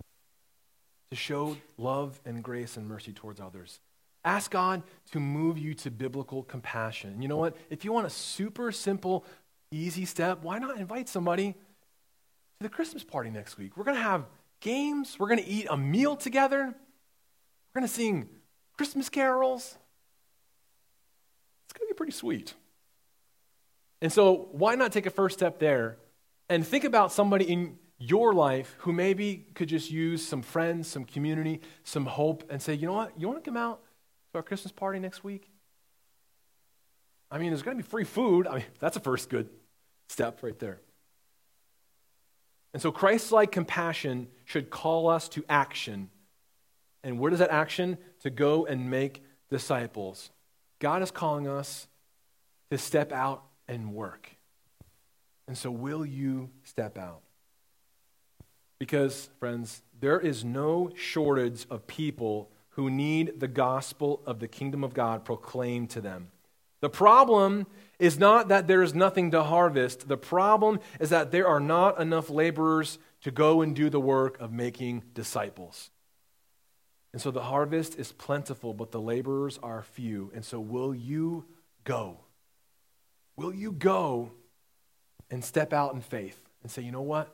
to 1.10 1.16
show 1.16 1.58
love 1.78 2.20
and 2.26 2.44
grace 2.44 2.78
and 2.78 2.88
mercy 2.88 3.14
towards 3.14 3.40
others. 3.40 3.80
Ask 4.24 4.52
God 4.52 4.84
to 5.12 5.20
move 5.20 5.58
you 5.58 5.74
to 5.76 5.90
biblical 5.90 6.44
compassion. 6.44 7.22
You 7.22 7.28
know 7.28 7.38
what? 7.38 7.56
If 7.70 7.86
you 7.86 7.94
want 7.94 8.08
a 8.08 8.10
super 8.10 8.72
simple, 8.72 9.26
easy 9.72 10.06
step, 10.06 10.44
why 10.44 10.60
not 10.60 10.78
invite 10.78 11.08
somebody 11.08 11.54
to 11.54 11.58
the 12.60 12.70
Christmas 12.70 13.04
party 13.04 13.30
next 13.30 13.58
week? 13.58 13.78
We're 13.78 13.86
going 13.86 13.98
to 13.98 14.04
have 14.04 14.26
games. 14.60 15.18
We're 15.18 15.30
going 15.30 15.44
to 15.44 15.48
eat 15.48 15.68
a 15.70 15.78
meal 15.78 16.16
together. 16.16 16.76
We're 17.74 17.82
going 17.82 17.88
to 17.88 17.94
sing 17.94 18.28
Christmas 18.76 19.10
carols. 19.10 19.78
It's 21.66 21.74
going 21.78 21.87
to 21.87 21.87
be 21.87 21.87
pretty 21.98 22.14
sweet. 22.14 22.54
And 24.02 24.14
so, 24.14 24.48
why 24.52 24.76
not 24.76 24.92
take 24.92 25.06
a 25.06 25.10
first 25.10 25.38
step 25.38 25.60
there 25.60 25.98
and 26.50 26.66
think 26.66 26.84
about 26.84 27.12
somebody 27.12 27.46
in 27.46 27.78
your 28.00 28.34
life 28.34 28.76
who 28.80 28.94
maybe 28.94 29.48
could 29.56 29.68
just 29.68 29.90
use 29.90 30.26
some 30.26 30.42
friends, 30.42 30.88
some 30.88 31.04
community, 31.04 31.62
some 31.84 32.06
hope, 32.06 32.44
and 32.50 32.62
say, 32.62 32.74
you 32.74 32.88
know 32.88 32.94
what, 32.94 33.20
you 33.20 33.28
want 33.28 33.44
to 33.44 33.50
come 33.50 33.58
out 33.58 33.82
to 34.32 34.38
our 34.38 34.44
Christmas 34.44 34.72
party 34.72 35.00
next 35.00 35.24
week? 35.24 35.50
I 37.30 37.40
mean, 37.40 37.50
there's 37.50 37.64
going 37.64 37.76
to 37.76 37.84
be 37.84 37.90
free 37.90 38.04
food. 38.04 38.48
I 38.48 38.56
mean, 38.56 38.66
that's 38.80 38.96
a 38.96 39.02
first 39.02 39.30
good 39.30 39.50
step 40.08 40.44
right 40.44 40.58
there. 40.60 40.80
And 42.74 42.82
so 42.82 42.92
Christ 42.92 43.32
like 43.32 43.52
compassion 43.52 44.28
should 44.46 44.70
call 44.70 45.10
us 45.10 45.28
to 45.30 45.44
action. 45.50 46.10
And 47.04 47.20
where 47.20 47.32
does 47.32 47.40
that 47.40 47.50
action? 47.50 47.98
To 48.22 48.30
go 48.30 48.66
and 48.66 48.90
make 48.90 49.24
disciples. 49.50 50.30
God 50.80 51.02
is 51.02 51.12
calling 51.12 51.48
us 51.48 51.88
to 52.70 52.78
step 52.78 53.12
out 53.12 53.44
and 53.68 53.94
work. 53.94 54.30
And 55.48 55.58
so, 55.58 55.72
will 55.72 56.06
you 56.06 56.50
step 56.64 56.98
out? 56.98 57.22
Because, 58.80 59.30
friends, 59.40 59.82
there 60.00 60.20
is 60.20 60.44
no 60.44 60.92
shortage 60.96 61.66
of 61.70 61.88
people 61.88 62.52
who 62.72 62.90
need 62.90 63.40
the 63.40 63.48
gospel 63.48 64.22
of 64.26 64.40
the 64.40 64.48
kingdom 64.48 64.84
of 64.84 64.94
God 64.94 65.26
proclaimed 65.26 65.90
to 65.92 66.02
them. 66.02 66.30
The 66.80 66.90
problem 66.90 67.66
is 67.98 68.20
not 68.20 68.50
that 68.50 68.68
there 68.68 68.84
is 68.84 68.94
nothing 68.94 69.32
to 69.32 69.42
harvest. 69.42 70.08
The 70.08 70.18
problem 70.18 70.80
is 71.00 71.10
that 71.10 71.32
there 71.32 71.48
are 71.48 71.60
not 71.60 72.00
enough 72.00 72.30
laborers 72.30 73.00
to 73.22 73.32
go 73.32 73.62
and 73.62 73.76
do 73.76 73.90
the 73.90 74.00
work 74.00 74.40
of 74.40 74.52
making 74.52 75.04
disciples. 75.16 75.90
And 77.18 77.22
so 77.24 77.32
the 77.32 77.42
harvest 77.42 77.98
is 77.98 78.12
plentiful, 78.12 78.76
but 78.76 78.92
the 78.92 79.02
laborers 79.02 79.58
are 79.64 79.82
few. 79.82 80.32
And 80.36 80.46
so, 80.46 80.60
will 80.60 80.94
you 80.94 81.46
go? 81.84 82.20
Will 83.36 83.52
you 83.52 83.72
go 83.72 84.30
and 85.32 85.44
step 85.44 85.74
out 85.74 85.96
in 85.96 86.02
faith 86.02 86.40
and 86.62 86.72
say, 86.72 86.84
you 86.84 86.92
know 86.92 87.02
what? 87.02 87.34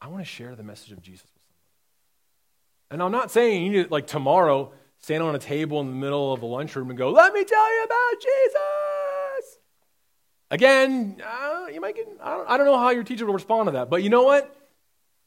I 0.00 0.06
want 0.06 0.20
to 0.20 0.24
share 0.24 0.54
the 0.54 0.62
message 0.62 0.92
of 0.92 1.02
Jesus 1.02 1.24
with 1.24 1.42
somebody. 1.42 2.92
And 2.92 3.02
I'm 3.02 3.10
not 3.10 3.32
saying 3.32 3.64
you 3.64 3.70
need 3.72 3.88
to, 3.88 3.90
like, 3.90 4.06
tomorrow 4.06 4.70
stand 5.00 5.24
on 5.24 5.34
a 5.34 5.40
table 5.40 5.80
in 5.80 5.88
the 5.88 5.96
middle 5.96 6.32
of 6.32 6.42
a 6.42 6.46
lunchroom 6.46 6.90
and 6.90 6.96
go, 6.96 7.10
Let 7.10 7.32
me 7.32 7.42
tell 7.42 7.74
you 7.74 7.86
about 7.86 8.22
Jesus. 8.22 9.58
Again, 10.52 11.20
uh, 11.26 11.66
you 11.74 11.80
might 11.80 11.96
get, 11.96 12.06
I 12.22 12.36
don't, 12.36 12.48
I 12.50 12.56
don't 12.56 12.66
know 12.66 12.78
how 12.78 12.90
your 12.90 13.02
teacher 13.02 13.26
will 13.26 13.34
respond 13.34 13.66
to 13.66 13.72
that, 13.72 13.90
but 13.90 14.04
you 14.04 14.10
know 14.10 14.22
what? 14.22 14.54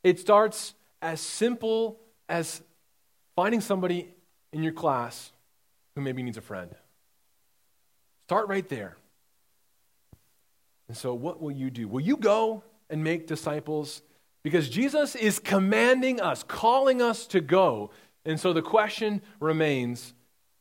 It 0.02 0.18
starts 0.18 0.76
as 1.04 1.20
simple 1.20 2.00
as 2.30 2.62
finding 3.36 3.62
somebody 3.62 4.08
in 4.52 4.64
your 4.64 4.74
class 4.74 5.32
who 5.96 6.02
maybe 6.02 6.24
needs 6.24 6.38
a 6.38 6.42
friend. 6.42 6.72
Start 8.28 8.48
right 8.48 8.68
there. 8.70 8.98
And 10.88 10.98
so, 10.98 11.14
what 11.14 11.42
will 11.42 11.52
you 11.52 11.70
do? 11.70 11.88
Will 11.88 12.02
you 12.02 12.18
go 12.18 12.64
and 12.90 13.04
make 13.04 13.28
disciples? 13.28 14.02
Because 14.44 14.70
Jesus 14.70 15.16
is 15.16 15.40
commanding 15.40 16.20
us, 16.20 16.44
calling 16.44 17.02
us 17.02 17.28
to 17.28 17.42
go. 17.42 17.92
And 18.26 18.40
so 18.40 18.54
the 18.54 18.62
question 18.62 19.22
remains 19.40 20.14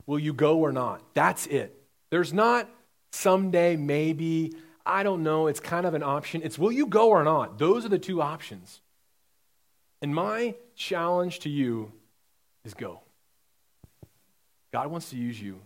will 0.07 0.19
you 0.19 0.33
go 0.33 0.59
or 0.59 0.73
not? 0.73 1.03
That's 1.15 1.47
it. 1.47 1.81
There's 2.11 2.33
not 2.33 2.69
someday, 3.13 3.77
maybe, 3.77 4.53
I 4.85 5.03
don't 5.05 5.23
know. 5.23 5.47
It's 5.47 5.61
kind 5.61 5.87
of 5.87 5.95
an 5.95 6.03
option. 6.03 6.43
It's 6.43 6.59
will 6.59 6.73
you 6.73 6.87
go 6.87 7.11
or 7.11 7.23
not? 7.23 7.59
Those 7.59 7.85
are 7.85 7.89
the 7.89 7.99
two 7.99 8.21
options. 8.21 8.82
And 10.03 10.15
my 10.15 10.57
challenge 10.75 11.39
to 11.41 11.49
you 11.49 11.93
is 12.65 12.75
go. 12.75 13.01
God 14.73 14.91
wants 14.91 15.11
to 15.11 15.17
use 15.17 15.41
you 15.41 15.61